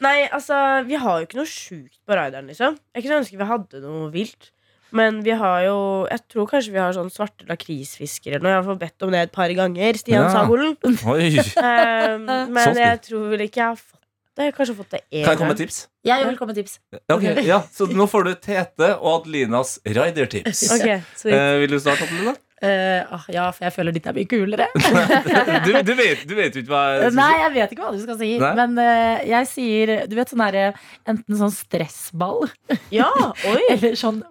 [0.00, 2.78] Nei, altså, vi har jo ikke noe sjukt på rideren, liksom.
[2.94, 4.50] Jeg kunne ønske vi hadde noe vilt.
[4.90, 5.76] Men vi har jo
[6.08, 8.54] Jeg tror kanskje vi har sånn svarte lakrisfiskere eller noe.
[8.54, 10.00] Jeg har fått bedt om det et par ganger.
[10.00, 10.32] Stian Ja.
[10.32, 10.74] Sagolen.
[10.84, 12.26] Um,
[12.56, 13.94] men jeg tror vel ikke jeg har fått
[14.38, 14.44] det.
[14.44, 15.78] Jeg har kanskje fått det én Kan jeg komme med tips?
[16.06, 16.76] Jeg vil komme med tips.
[17.10, 20.60] Ok, ja, Så nå får du Tete og Adelinas Rider-tips.
[20.78, 22.36] Okay, Eh, vil du starte, Adelina?
[22.62, 24.66] Eh, ah, ja, for jeg føler ditt er mye kulere.
[25.66, 28.00] Du, du, vet, du vet jo ikke hva jeg Nei, jeg vet ikke hva du
[28.02, 28.30] skal si.
[28.40, 28.52] Nei?
[28.58, 30.64] Men uh, jeg sier Du vet sånn derre
[31.10, 32.46] Enten sånn stressball
[32.94, 33.10] Ja,
[33.50, 33.60] oi!
[33.74, 34.22] eller sånn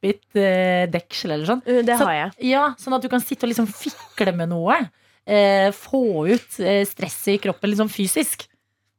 [0.00, 1.62] pop-it-deksel eller sånn.
[1.66, 2.30] Uh, Det har jeg.
[2.52, 4.78] Ja, sånn at du kan sitte og liksom fikle med noe.
[5.30, 8.46] Eh, få ut eh, stresset i kroppen liksom fysisk.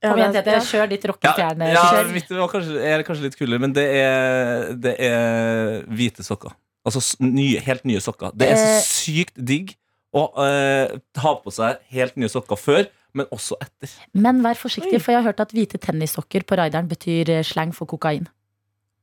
[0.01, 0.55] Kom igjen, Tete.
[0.65, 1.67] Kjør ditt Ja, rockestjerne.
[1.75, 6.23] ja det mitt var kanskje, er kanskje litt kulere, men det er, det er hvite
[6.25, 6.55] sokker.
[6.87, 8.31] Altså nye, helt nye sokker.
[8.33, 8.81] Det er så Eh.
[8.81, 9.75] sykt digg
[10.17, 13.91] å eh, ha på seg helt nye sokker før, men også etter.
[14.13, 15.03] Men vær forsiktig, Oi.
[15.03, 18.25] for jeg har hørt at hvite tennissokker på rideren betyr eh, slang for kokain.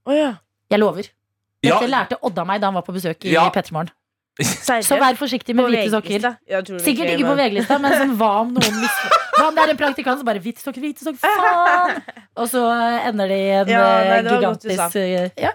[0.09, 0.32] Oh, ja.
[0.70, 1.07] Jeg lover.
[1.64, 1.78] Ja.
[1.78, 3.48] Dette lærte Odda meg da han var på besøk i Ja.
[3.54, 3.90] Petremorgen.
[4.38, 4.86] Seriøst?
[4.92, 6.28] Så vær forsiktig med hvite sokker.
[6.84, 9.00] Sikkert ikke på VG-lista, men sånn, hva om noen mis...
[9.38, 11.98] Hva om det er en praktikant som bare Hvite sokker, hvite sokker, faen!
[12.38, 12.62] Og så
[13.09, 15.52] ender det i en Ja, nei, eh, det godt du gigantisk eh, Ja.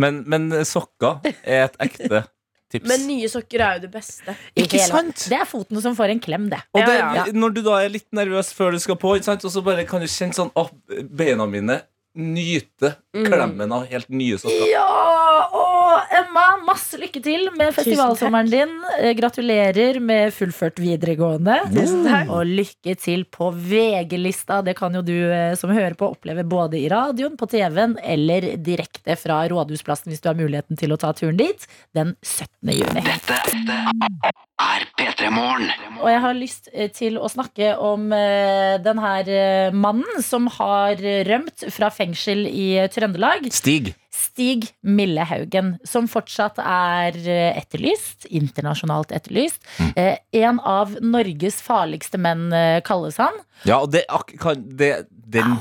[0.00, 2.22] Men, men sokker er et ekte
[2.70, 2.86] tips.
[2.88, 4.36] Men nye sokker er jo det beste.
[4.56, 5.24] Ikke sant?
[5.28, 6.60] Det er foten som får en klem, det.
[6.76, 7.24] Og det, Ja, ja.
[7.36, 9.44] Når du da er litt nervøs før du skal på, ikke sant?
[9.44, 10.68] og så bare kan du kjenne sånn Å,
[11.08, 11.80] beina mine
[12.14, 13.26] nyte Mm.
[13.26, 14.70] klemmen av helt nye sokker.
[14.72, 15.59] Ja!
[16.14, 18.72] Emma, masse lykke til med festivalsommeren din.
[18.98, 21.56] Eh, Gratulerer med fullført videregående.
[21.72, 22.32] Tusen takk.
[22.34, 24.60] Og lykke til på VG-lista.
[24.66, 28.50] Det kan jo du eh, som hører på oppleve både i radioen, på TV-en eller
[28.60, 31.66] direkte fra Rådhusplassen hvis du har muligheten til å ta turen dit
[31.96, 32.74] den 17.
[32.76, 33.04] juni.
[33.06, 33.40] Dette
[34.60, 35.70] er P3 Morgen.
[36.02, 39.28] Og jeg har lyst eh, til å snakke om den her
[39.76, 43.48] mannen som har rømt fra fengsel i Trøndelag.
[43.54, 43.94] Stig.
[44.20, 48.26] Stig Millehaugen, som fortsatt er eh, etterlyst.
[48.28, 49.62] Internasjonalt etterlyst.
[49.96, 53.36] Eh, en av Norges farligste menn, eh, kalles han.
[53.68, 54.04] Ja, og det,
[54.40, 55.56] kan, det den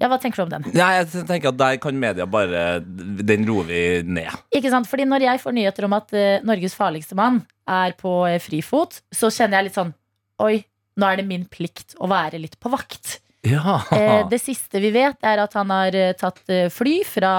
[0.00, 0.68] Ja, Hva tenker du om den?
[0.72, 4.32] Nei, jeg tenker at der kan media bare Den roer vi ned.
[4.56, 4.88] Ikke sant?
[4.88, 9.28] Fordi Når jeg får nyheter om at uh, Norges farligste mann er på frifot, så
[9.28, 9.92] kjenner jeg litt sånn
[10.40, 10.62] Oi,
[10.96, 13.18] nå er det min plikt å være litt på vakt.
[13.46, 13.80] Ja.
[13.96, 17.32] Eh, det siste vi vet, er at han har eh, tatt eh, fly fra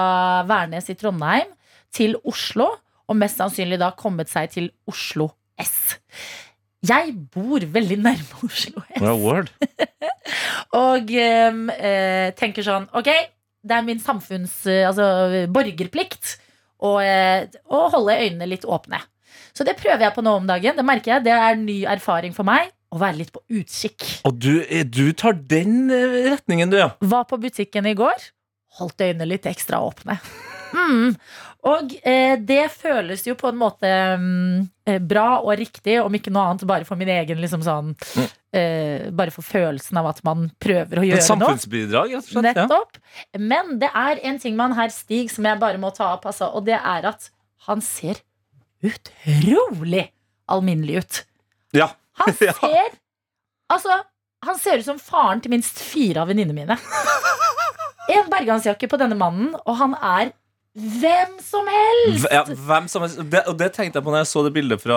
[0.48, 1.52] Værnes i Trondheim
[1.94, 2.68] til Oslo,
[3.06, 5.28] og mest sannsynlig da kommet seg til Oslo
[5.60, 5.98] S.
[6.82, 9.52] Jeg bor veldig nærme Oslo S, Well, word.
[10.86, 13.10] og ehm, eh, tenker sånn Ok,
[13.62, 14.64] det er min samfunns...
[14.66, 16.38] altså borgerplikt
[16.82, 16.96] å
[17.92, 18.98] holde øynene litt åpne.
[19.54, 20.74] Så det prøver jeg på nå om dagen.
[20.74, 22.72] Det merker jeg, det er ny erfaring for meg.
[22.92, 24.04] Å være litt på utkikk.
[24.28, 26.92] Og du, eh, du tar den eh, retningen, du, ja.
[27.00, 28.30] Var på butikken i går.
[28.80, 30.18] Holdt øynene litt ekstra åpne.
[30.72, 31.14] Mm.
[31.68, 33.88] Og eh, det føles jo på en måte
[34.18, 37.92] mm, eh, bra og riktig, om ikke noe annet bare for min egen liksom sånn
[38.56, 41.22] eh, Bare for følelsen av at man prøver å gjøre noe.
[41.22, 42.58] Et samfunnsbidrag, rett og slett.
[42.58, 42.66] Ja.
[42.66, 42.98] Nettopp.
[43.38, 46.26] Men det er en ting med han her Stig som jeg bare må ta opp,
[46.32, 47.30] altså, og det er at
[47.68, 48.24] han ser
[48.82, 50.08] utrolig
[50.50, 51.20] alminnelig ut.
[51.78, 51.92] Ja.
[52.20, 52.52] Han Ja.
[52.58, 52.98] ser
[53.72, 53.94] Altså,
[54.44, 56.76] han ser ut som faren til minst fire av venninnene mine.
[58.12, 60.32] En bergansjakke på denne mannen, og han er
[60.74, 62.24] hvem som helst!
[62.32, 64.80] Ja, hvem som helst det, Og det tenkte jeg på når jeg så det bildet
[64.80, 64.96] fra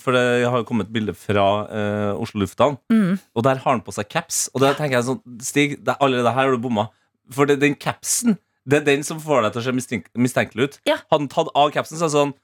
[0.00, 3.18] For det har jo kommet bilde fra uh, Oslo lufthavn, Mm.
[3.36, 4.46] og der har han på seg caps.
[4.54, 6.88] Og da tenker jeg sånn Stig, det, allerede her har du bomma.
[7.30, 10.78] For det, den capsen Det er den som får deg til å se mistenkelig ut.
[10.88, 10.98] Ja.
[11.06, 12.34] Hadde han tatt av capsen, så er det sånn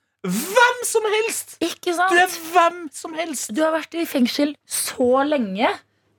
[0.84, 1.54] Hvem som helst!
[1.64, 3.52] Ikke Du er hvem som helst!
[3.56, 5.70] Du har vært i fengsel så lenge.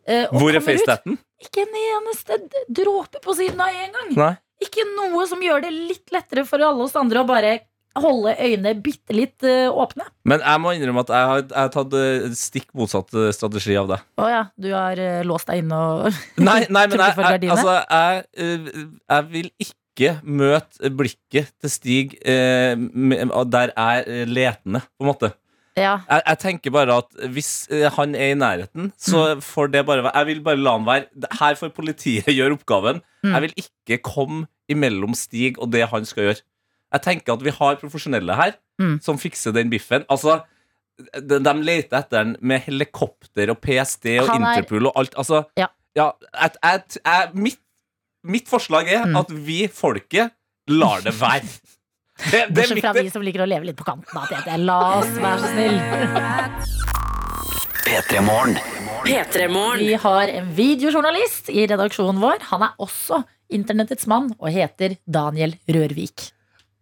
[0.07, 1.19] eh, og Hvor er facetaten?
[1.41, 2.39] Ikke en eneste
[2.73, 4.09] dråpe på siden av engang.
[4.17, 4.31] Nei.
[4.65, 7.59] Ikke noe som gjør det litt lettere for alle oss andre å bare
[8.01, 10.07] holde øynene bitte litt eh, åpne.
[10.25, 13.93] Men jeg må innrømme at jeg har, jeg har tatt eh, stikk motsatt strategi av
[13.93, 14.01] det.
[14.17, 18.87] Å ja, du har låst deg inne og Nei, nei men jeg, jeg, altså, jeg,
[18.97, 19.77] jeg vil ikke
[20.23, 22.75] møte blikket til Stig eh,
[23.51, 25.31] der er letende, på en måte.
[25.77, 25.97] Ja.
[26.07, 29.41] Jeg, jeg tenker bare at hvis eh, han er i nærheten, så Mm.
[29.43, 31.05] får det bare være Jeg vil bare la han være.
[31.39, 33.01] Her får politiet gjøre oppgaven.
[33.23, 33.31] Mm.
[33.33, 36.41] Jeg vil ikke komme imellom Stig og det han skal gjøre.
[36.93, 38.99] Jeg tenker at vi har profesjonelle her Mm.
[39.01, 40.03] som fikser den biffen.
[40.11, 40.41] Altså
[41.15, 45.13] de, de leter etter den med helikopter og PST og er- Interpol og alt.
[45.17, 45.67] Altså, Ja.
[45.95, 47.55] Ja, at, at, at, mitt,
[48.25, 49.15] mitt forslag er Mm.
[49.21, 50.33] at vi, folket,
[50.67, 51.45] lar det være.
[52.15, 54.07] Det, det er Bortsett fra vi som liker å leve litt på kanten.
[54.15, 54.53] Da, Tete.
[54.63, 55.75] La oss være så snill.
[57.85, 58.55] P3 Morgen.
[59.05, 59.81] P3morgen.
[59.83, 62.39] Vi har en videojournalist i redaksjonen vår.
[62.53, 63.19] Han er også
[63.53, 66.29] internettets mann og heter Daniel Rørvik.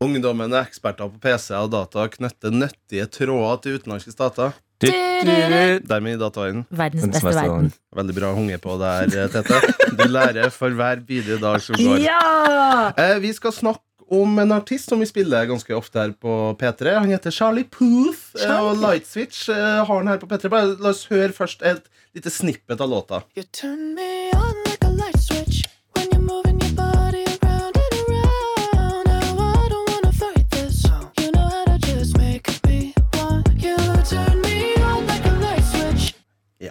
[0.03, 4.53] Ungdommen er eksperter på PC og data og knytter nyttige tråder til utenlandske stater.
[4.91, 6.65] Dermed i dataverdenen.
[6.69, 7.71] Verdens beste verden.
[7.95, 9.61] Veldig bra hunge på der, Tete.
[9.97, 12.03] Du lærer for hver bidige dag som går.
[12.03, 12.91] Ja!
[12.97, 13.81] Eh, vi skal snakke
[14.13, 16.97] om en artist som vi spiller ganske ofte her på P3.
[16.99, 18.59] Han heter Charlie Puth, Charlie.
[18.59, 19.55] og Light Switch eh,
[19.85, 20.51] har han her på P3.
[20.53, 23.23] Bare la oss høre først et lite snippet av låta.
[23.37, 24.32] You turn me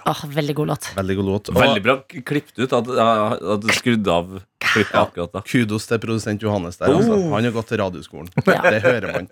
[0.06, 0.88] Åh, veldig god låt.
[0.96, 1.50] Veldig god låt.
[1.52, 5.42] Og Veldig bra klippet ut at, at du skrudde av klippet akkurat da.
[5.46, 6.92] kudos til produsent Johannes der.
[6.94, 7.16] Altså.
[7.16, 7.30] Oh.
[7.36, 8.30] Han har gått til radioskolen.
[8.46, 8.60] Ja.
[8.66, 9.30] Det hører man.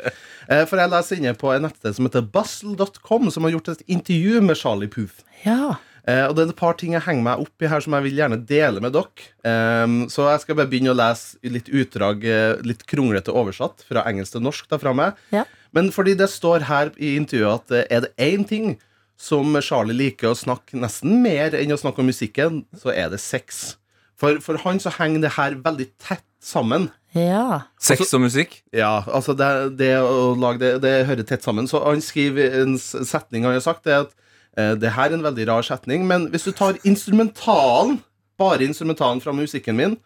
[0.51, 3.87] Eh, for jeg leser inne på en nettsted som heter bustle.com, som har gjort et
[3.91, 5.21] intervju med Charlie Poof.
[5.45, 5.77] Ja.
[6.09, 8.07] Eh, og det er et par ting jeg henger meg opp i her som jeg
[8.09, 9.27] vil gjerne dele med dere.
[9.47, 14.05] Ehm, så jeg skal bare begynne å lese litt utdrag, eh, litt kronglete oversatt fra
[14.09, 14.69] engelsk til norsk.
[14.71, 15.19] da fra meg.
[15.35, 15.45] Ja.
[15.73, 18.79] Men fordi det står her i intervjuet at er det én ting
[19.21, 23.21] som Charlie liker å snakke nesten mer enn å snakke om musikken, så er det
[23.21, 23.77] sex.
[24.21, 26.89] For, for han så henger det her veldig tett sammen.
[27.13, 27.67] ja.
[27.81, 28.61] Sex og musikk?
[28.73, 29.51] Ja, altså det,
[29.81, 31.69] det å lage det, det hører tett sammen.
[31.69, 34.15] Så han skriver en setning han har sagt, det er at
[34.57, 37.99] eh, det her er en veldig rar setning, men hvis du tar instrumentalen,
[38.41, 39.99] bare instrumentalen fra musikken min,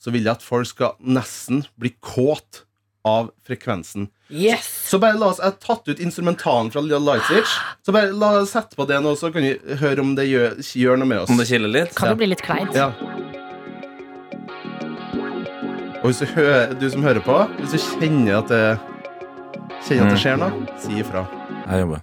[0.00, 2.64] så vil jeg at folk skal nesten bli kåt
[3.04, 4.08] av frekvensen.
[4.28, 4.66] Yes!
[4.90, 7.06] Så bare la oss, Jeg har tatt ut instrumentalen fra Lightswitch.
[7.06, 7.54] Light Switch.
[7.86, 10.58] Så bare la oss sette på det nå, så kan vi høre om det gjør,
[10.76, 11.30] gjør noe med oss.
[11.32, 11.94] Om det kiler litt?
[11.96, 12.76] Kan jo bli litt kleint.
[12.76, 12.92] Ja.
[16.00, 18.62] Og hvis du, hører, du som hører på, hvis du kjenner at det
[19.80, 21.22] Kjenner at det skjer noe, si ifra.
[21.64, 22.00] Jeg jobber.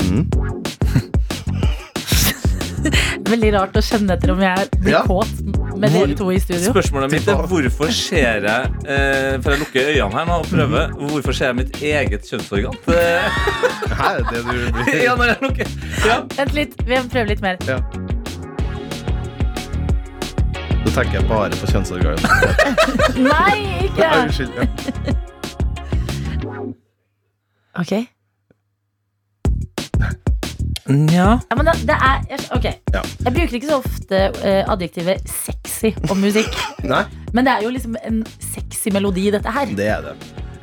[0.00, 0.22] Mhm.
[3.26, 5.02] Veldig rart å kjenne etter om jeg blir Ja.
[5.04, 6.72] kåt med dere to i studio.
[6.72, 10.92] Spørsmålet mitt er hvorfor ser jeg eh, For jeg lukker øynene her nå og prøver.
[11.12, 12.76] Hvorfor ser jeg mitt eget kjønnsorgan?
[12.86, 12.98] Det,
[14.06, 15.66] er det du blir ja, når jeg lukker
[16.06, 16.16] ja.
[16.36, 17.56] Vent litt, vi må prøve litt mer.
[17.68, 17.78] Ja.
[20.84, 22.20] Nå tenker jeg bare på kjønnsorgan.
[23.32, 24.02] Nei, ikke!
[24.02, 24.52] Ja, Unnskyld.
[24.60, 25.16] Ja.
[27.76, 27.92] Ok.
[30.88, 31.40] Nja.
[31.48, 32.64] Ja, men det, det er Ok.
[32.94, 33.02] Ja.
[33.24, 35.28] Jeg bruker ikke så ofte uh, adjektivet
[35.86, 36.52] sexy om musikk.
[36.92, 39.66] Nei, Men det er jo liksom en sexy melodi, dette her.
[39.76, 40.16] det er det.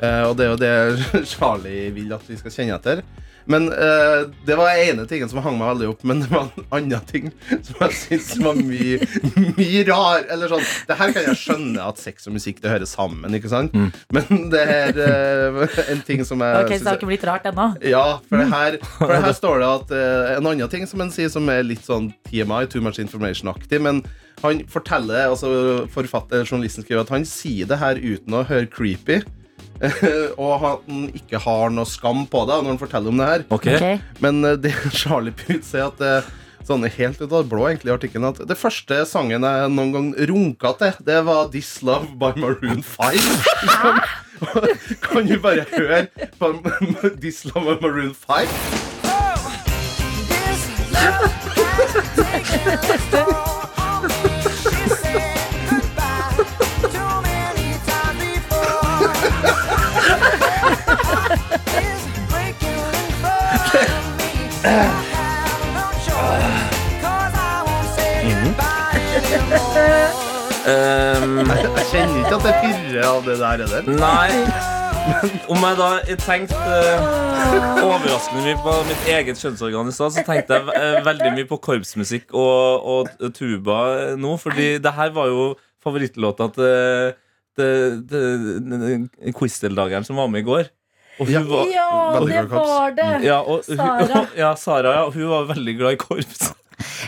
[0.04, 3.04] Eh, og det er jo det Charlie vil at vi skal kjenne etter.
[3.46, 6.64] Men eh, det var ene tingen som hang meg veldig opp, men det var en
[6.72, 9.04] annen ting som jeg syns var mye,
[9.58, 10.24] mye rar.
[10.32, 13.52] Eller sånn, det her kan jeg skjønne at sex og musikk det hører sammen, ikke
[13.52, 13.76] sant?
[14.16, 17.44] Men det er eh, en ting som jeg Ok, Så det har ikke blitt rart
[17.52, 17.68] ennå?
[17.84, 21.04] Ja, for det her, for det her står det at eh, en annen ting som
[21.04, 24.00] en sier som er litt sånn TMI, Too Much Information-aktig, men
[24.44, 25.48] han forteller, altså
[25.92, 29.16] forfatter, journalisten skriver at han sier det her uten å høre creepy,
[30.44, 33.40] og han ikke har noe skam på det når han forteller om det her.
[33.56, 33.76] Okay.
[33.76, 33.96] Okay.
[34.24, 35.98] Men eh, det Charlie Puth sier at
[36.64, 39.68] sånne Sånn helt ut av det blå egentlig i artikkelen At det første sangen jeg
[39.74, 43.20] noen gang runka til Det var This Love by Maroon 5
[45.04, 46.08] Kan du bare høre
[46.40, 46.56] på
[47.20, 48.48] This Love by Maroon 5
[70.64, 71.40] Um,
[71.76, 74.30] Jeg kjenner ikke at det pirrer av det der er det nei.
[75.52, 75.88] Om jeg da
[76.22, 81.32] tenkte uh, overraskende mye på mitt eget kjønnsorgan i stad, så tenkte jeg eh, veldig
[81.36, 82.88] mye på korpsmusikk og,
[83.20, 84.32] og tuba eh, nå.
[84.40, 85.50] Fordi det her var jo
[85.84, 87.12] favorittlåta til
[87.54, 90.64] til- til quiz-deltakeren som var med i går.
[91.20, 91.40] Og hun Ja.
[91.46, 93.10] var, Ja, det var det.
[93.24, 94.26] ja, og, hun, Sara.
[94.42, 94.92] ja, Sara.
[94.98, 96.52] Ja, hun var veldig glad i korps.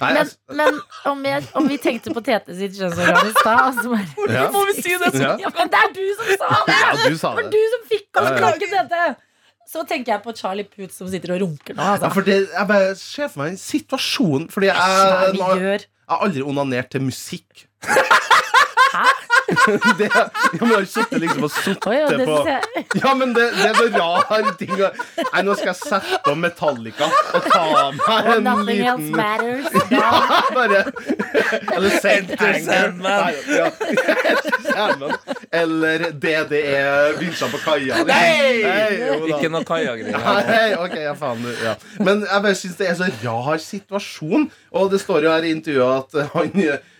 [0.01, 0.77] Nei, Men, jeg, men
[1.11, 3.97] om, jeg, om vi tenkte på Tete sitt kjønnsorgan i stad så
[4.31, 4.45] ja.
[4.55, 5.11] Må vi si det?
[5.19, 5.33] Ja.
[5.43, 6.77] ja, Men det er du som sa det!
[6.77, 8.37] ja, du sa Det var du som fikk oss Ja, Tete!
[8.37, 9.17] til å lage dette!
[9.67, 11.83] Så tenker jeg på Charlie Puth som sitter og runker nå.
[11.83, 12.13] ja, Altså.
[12.15, 15.81] for det, jeg bare ser for meg en situasjon Fordi jeg, jeg, jeg
[16.15, 19.07] har aldri onanert til musikk Hæ?
[19.99, 20.25] det, ja,
[20.61, 22.37] men har sittet liksom og ja, det på
[22.99, 24.91] Ja, men det, det er så rar ting å-
[25.21, 27.63] Nei, nå skal jeg sette på Metallica Og ta
[27.95, 29.69] meg en nothing else matters.
[29.97, 30.11] Ja,
[30.57, 30.81] bare
[31.77, 33.07] Eller Enter Sandman.
[33.07, 33.69] Nei, ja.
[34.67, 35.15] Sandman.
[35.61, 36.83] Eller DDE
[37.21, 38.27] Vinsja på kaia Nei!
[38.97, 39.21] jo.
[39.31, 40.77] Ikke noe kaiagreier.
[40.87, 41.77] Okay, ja, faen du, ja.
[42.03, 45.55] Men jeg bare synes det er så rar situasjon Og det står jo her i
[45.55, 46.53] intervjuet at han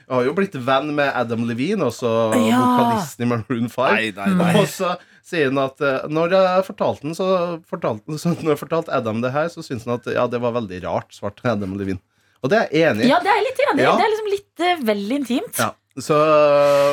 [0.09, 2.11] eh, har jo blitt venn med Adam Levine Også
[2.49, 2.59] Ja.
[2.63, 4.51] vokalisten i Maroon 5 Nei, nei, nei.
[4.61, 4.95] Og så
[5.27, 7.31] sier han at eh, Når jeg fortalte den så
[7.69, 10.55] fortalte, så Når jeg fortalte Adam det her Så syntes han at ja, det var
[10.59, 11.99] veldig rart Svart Adam Levine
[12.43, 13.83] Og det er jeg enig i Ja, det er jeg litt enig.
[13.89, 13.97] Ja.
[13.99, 15.59] Det er liksom litt uh, vel intimt.
[15.65, 15.73] ja.
[15.97, 16.13] Så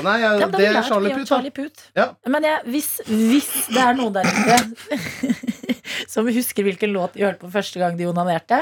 [0.06, 1.28] Nei, jeg, Ja, men det er Charlie Puth.
[1.28, 1.82] Charlie Puth.
[2.00, 2.06] Ja.
[2.32, 5.34] Men jeg, hvis, hvis det er noen der ute
[6.14, 8.62] som husker hvilken låt de hørte på første gang de onanerte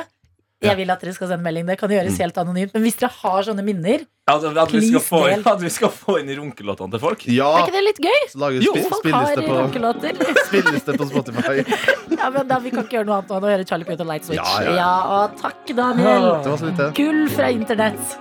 [0.61, 1.65] Jeg vil at dere skal sende melding.
[1.65, 2.73] Det kan gjøres helt anonymt.
[2.75, 5.41] Men hvis dere har sånne minner, At, at, vi skal få, del.
[5.49, 7.25] at vi skal få inn i runkelåtene til folk?
[7.25, 8.19] Ja, er ikke det litt gøy?
[8.29, 11.55] så lager Jo, vi Folk har spilleliste på, spilleliste på Spotify
[12.19, 14.11] Ja, men da, Vi kan ikke gjøre noe annet enn å høre Charlie Puth og
[14.13, 14.37] Light Switch.
[14.37, 14.93] Ja, ja, ja.
[15.17, 16.29] og takk, Daniel.
[16.45, 18.17] Det var så lite Gull fra internett.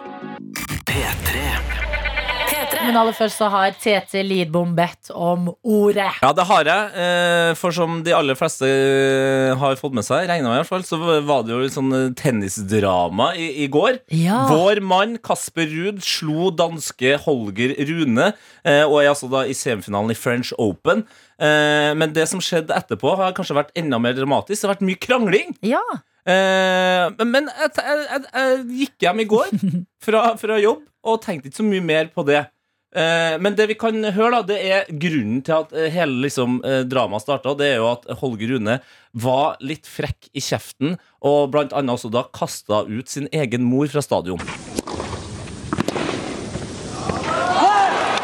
[2.80, 6.08] Men aller først så har Tete Lidbom bedt om ordet.
[6.22, 6.92] Ja, det har jeg.
[6.96, 10.70] eh, For som de aller fleste eh, har fått med seg, regna med i hvert
[10.70, 14.00] fall, så var det jo litt sånn eh, tennisdrama i, i går.
[14.16, 14.46] Ja.
[14.50, 18.30] Vår mann Kasper Ruud slo danske Holger Rune,
[18.64, 21.04] eh, og er altså da i semifinalen i French Open.
[21.40, 24.56] Eh, Men det som skjedde etterpå, har kanskje vært enda mer dramatisk.
[24.62, 25.52] Det har vært mye krangling.
[25.62, 25.84] Ja.
[26.26, 29.52] Eh, men- men jeg, jeg, jeg, jeg gikk hjem i går
[30.04, 32.42] fra, fra jobb og tenkte ikke så mye mer på det.
[32.90, 36.58] Eh, men det vi kan høre, da, det er grunnen til at eh, hele liksom,
[36.66, 37.54] eh, dramaet starta.
[37.54, 38.80] Det er jo at Holger Rune
[39.12, 43.86] var litt frekk i kjeften, og blant annet også da kasta ut sin egen mor
[43.92, 44.42] fra stadion.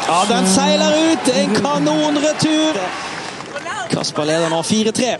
[0.06, 1.30] Ja, den seiler ut.
[1.34, 2.78] En kanonretur.
[3.90, 5.16] Kasper leder nå 4-3.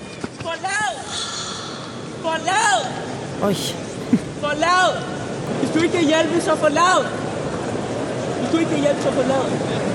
[3.47, 3.55] Oi.
[5.61, 7.36] Hvis du ikke hjelper, så forlat.
[8.37, 9.53] Hvis du ikke hjelper, så forlat.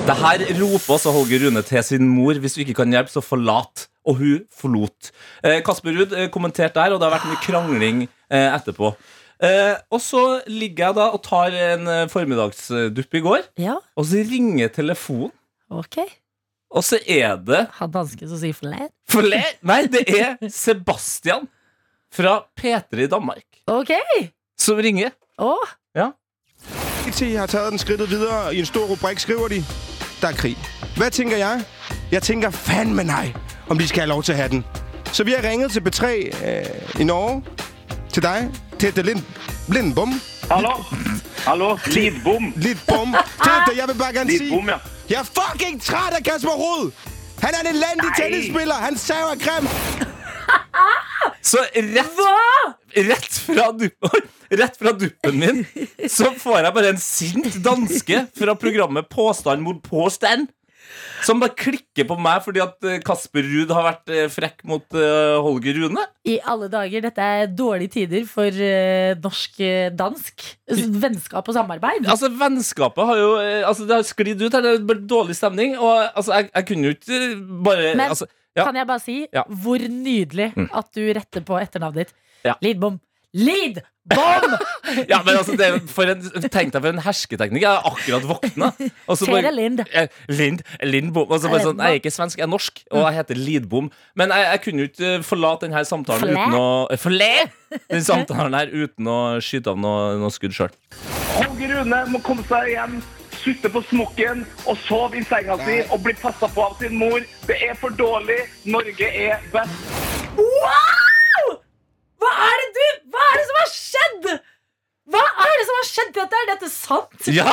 [0.07, 2.37] Det her roper også Holger Rune til sin mor.
[2.41, 3.87] Hvis du ikke kan hjelpe, så forlat.
[4.07, 5.11] Og hun forlot.
[5.45, 8.93] Eh, Kasper Ruud eh, kommenterte der, og det har vært mye krangling eh, etterpå.
[9.41, 14.23] Eh, og så ligger jeg da og tar en formiddagsdupp i går, Ja, og så
[14.31, 15.31] ringer telefonen.
[15.69, 16.01] ok.
[16.71, 18.93] Og så er det Han dansken som sier forlært.
[19.11, 19.41] Forle?
[19.69, 21.49] Nei, det er Sebastian
[22.15, 24.29] fra P3 i Danmark okay.
[24.59, 25.11] som ringer.
[25.41, 25.51] Å,
[27.07, 28.55] BT har taget den skridtet videre.
[28.55, 29.65] I en stor rubrik skriver de,
[30.21, 30.57] der er krig.
[30.97, 31.63] Hvad tænker jeg?
[32.11, 33.33] Jeg tænker fandme nej,
[33.69, 34.65] om de skal have lov til at have den.
[35.13, 37.43] Så vi har ringet til B3 øh, i Norge,
[38.13, 39.23] til dig, Tette Lind,
[39.67, 40.21] Lindbom.
[40.51, 40.71] Hallo?
[41.37, 41.77] Hallo?
[41.85, 42.53] Lidbom.
[42.55, 43.15] Lidbom.
[43.43, 44.77] Tete, jeg vil bare gerne sige, Lidbom, ja.
[45.09, 46.91] jeg er fucking træt af Kasper Rud.
[47.41, 48.75] Han er en elendig tennisspiller.
[48.75, 49.67] Han saver grim.
[51.43, 52.09] Så rett,
[52.97, 53.91] rett, fra duppen,
[54.51, 55.61] rett fra duppen min
[56.11, 60.49] så får jeg bare en sint danske fra programmet Påstand mot påstand.
[61.23, 64.83] Som bare klikker på meg fordi at eh, Kasper Ruud har vært eh, frekk mot
[64.97, 66.03] eh, Holger Rune.
[66.27, 68.51] I alle dager, dette er dårlige tider for
[69.23, 70.43] norsk-dansk
[71.01, 72.07] vennskap og samarbeid.
[72.11, 73.29] Altså, Vennskapet har jo
[73.69, 74.65] altså, Det har sklidd ut her.
[74.65, 75.77] Det er bare dårlig stemning.
[75.79, 77.21] Og altså, jeg, jeg kunne jo ikke
[77.69, 78.27] bare Men altså,
[78.57, 78.65] ja.
[78.67, 79.45] kan jeg bare si Ja.
[79.47, 80.67] hvor nydelig Mm.
[80.75, 82.13] at du retter på etternavnet ditt.
[82.43, 82.57] Ja.
[82.65, 82.99] Lidbom.
[84.09, 84.57] Lidbom!
[85.11, 87.61] ja, men altså, det for en, Tenk deg for en hersketeknikk.
[87.63, 88.71] Jeg har akkurat våkna.
[89.07, 89.83] og Tere Lind.
[89.93, 91.29] Eh, Lind, Lindbom.
[91.29, 93.91] Og så bare sånn, jeg er ikke svensk, jeg er norsk, og jeg heter Lidbom.
[94.17, 96.41] Men jeg, jeg kunne jo ikke forlate denne samtalen Forlæ?
[96.41, 100.73] uten å eh, Den samtalen her uten å skyte av noe, noe skudd sjøl.
[101.37, 102.97] Holger Rune må komme seg hjem,
[103.41, 107.21] sutte på smokken og sove i senga si og bli passa på av sin mor.
[107.47, 108.41] Det er for dårlig.
[108.65, 109.95] Norge er best.
[110.41, 111.10] Wow!
[112.21, 114.31] Hva er det du Hva er det som har skjedd?
[115.11, 116.13] Hva er det som har skjedd?
[116.17, 117.29] Dette, er dette sant?
[117.33, 117.49] Ja!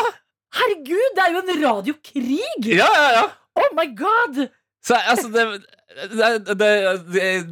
[0.59, 2.71] Herregud, det er jo en radiokrig!
[2.71, 3.27] Ja, ja, ja.
[3.59, 4.47] Oh my god!
[4.85, 5.45] Så altså, det,
[6.15, 6.29] det,
[6.61, 6.71] det,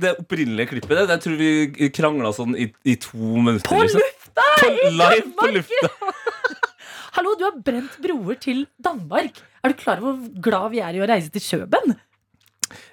[0.00, 3.66] det, opprinnelige klippet det, det tror vi krangla sånn i, i to minutter.
[3.68, 4.00] På liksom.
[4.04, 4.46] lufta!
[4.62, 4.70] På,
[5.02, 5.90] live på lufta.
[7.16, 9.40] Hallo, du har brent broer til Danmark.
[9.64, 11.96] Er du klar over hvor glad vi er i å reise til Kjøben?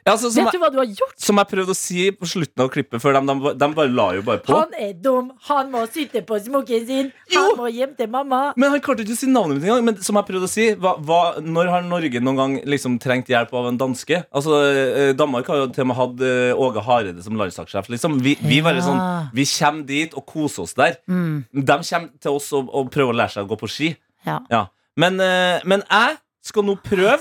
[0.06, 1.16] Ja, altså, Vet du hva du har gjort?
[1.24, 4.06] som jeg prøvde å si på slutten av klippet før, de, de, de bare la
[4.18, 4.56] jo bare på.
[4.58, 5.32] Han er dum.
[5.50, 7.12] Han må sitte på smokken sin.
[7.34, 8.42] Han må hjem til mamma.
[8.60, 9.86] Men han klarte ikke å si navnet mitt engang.
[9.88, 13.32] Men som jeg prøvde å si, hva, hva, når har Norge noen gang liksom trengt
[13.32, 14.24] hjelp av en danske?
[14.36, 17.90] Altså, eh, Danmark har jo til og med hatt eh, Åge Hareide som landslagssjef.
[17.94, 18.20] Liksom.
[18.24, 18.76] Vi, vi, Ja.
[18.86, 19.02] sånn,
[19.36, 21.00] vi kommer dit og koser oss der.
[21.08, 21.46] Mm.
[21.54, 23.90] De kommer til oss og, og prøver å lære seg å gå på ski.
[24.28, 24.68] Ja.
[25.00, 27.18] Men, eh, men jeg skal nå prøve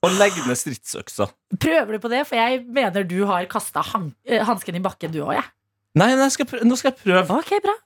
[0.00, 1.28] å legge ned stridsøksa.
[1.60, 2.24] Prøver du på det?
[2.28, 5.46] For jeg mener du har kasta han eh, hansken i bakken, du òg, jeg.
[6.00, 7.40] Nei, nei, skal nå skal jeg prøve.
[7.40, 7.76] Ok, bra.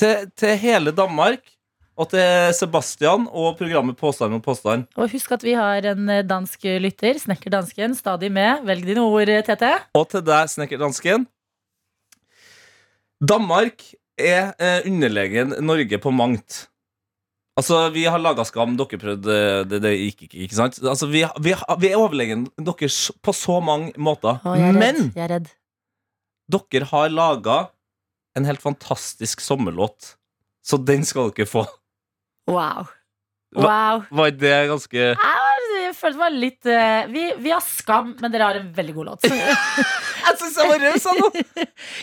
[0.00, 1.42] Til, til hele Danmark
[2.00, 4.86] og til Sebastian og programmet Påstand mot påstand.
[4.96, 8.64] Og husk at vi har en eh, dansk lytter, Snekker Dansken, stadig med.
[8.68, 9.74] Velg dine ord, TT Tete.
[9.98, 11.28] Og til deg, Snekker Dansken.
[13.20, 13.84] Danmark
[14.16, 16.69] er eh, underlegen Norge på mangt.
[17.58, 19.34] Altså, Vi har laga Skam, dere prøvde,
[19.68, 20.38] det, det gikk ikke.
[20.46, 20.78] ikke sant?
[20.86, 22.90] Altså, Vi, vi, vi er overlegen dere
[23.22, 24.38] på så mange måter.
[24.46, 25.18] Å, jeg er Men redd.
[25.18, 25.50] Jeg er redd.
[26.50, 27.58] dere har laga
[28.38, 30.14] en helt fantastisk sommerlåt.
[30.62, 31.66] Så den skal dere få.
[32.50, 32.86] Wow.
[33.56, 34.04] Wow.
[34.14, 35.16] Var ikke det ganske Jeg
[36.00, 39.10] følte det var litt eh, vi, vi har Skam, men dere har en veldig god
[39.12, 39.28] låt.
[40.30, 41.28] Jeg syns jeg var raus, nå!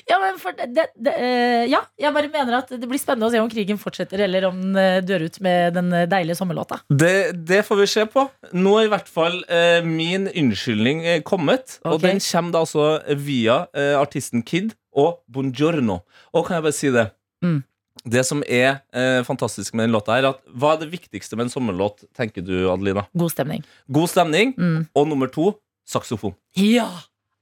[0.09, 3.31] ja, men for det, det, eh, ja, jeg bare mener at det blir spennende å
[3.31, 6.79] se om krigen fortsetter, eller om den eh, dør ut med den eh, deilige sommerlåta.
[6.89, 7.13] Det,
[7.47, 8.25] det får vi se på.
[8.57, 11.77] Nå er i hvert fall eh, min unnskyldning eh, kommet.
[11.85, 12.03] Og Ok.
[12.07, 12.89] den kommer da altså
[13.21, 16.01] via eh, artisten Kid og Buongiorno.
[16.33, 17.07] Og kan jeg bare si det?
[17.45, 17.61] Mm.
[18.07, 21.47] Det som er eh, fantastisk med den låta, her at hva er det viktigste med
[21.47, 23.03] en sommerlåt, tenker du, Adelina?
[23.17, 23.65] God stemning.
[23.91, 24.53] God stemning.
[24.57, 24.85] Mm.
[24.95, 25.51] Og nummer to
[25.87, 26.35] saksofon.
[26.55, 26.87] Ja!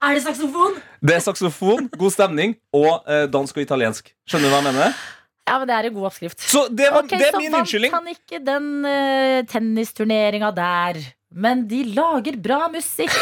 [0.06, 0.80] Er det saksofon?
[1.02, 4.12] Det er saksofon, god stemning og eh, dansk og italiensk.
[4.30, 4.98] Skjønner du hva jeg mener?
[5.46, 6.42] Ja, men det er en god oppskrift.
[6.42, 11.02] Så det, var, okay, det er så min vant han ikke den uh, tennisturneringa der.
[11.30, 13.14] Men de lager bra musikk.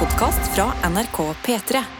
[0.00, 1.99] Podkast fra NRK P3.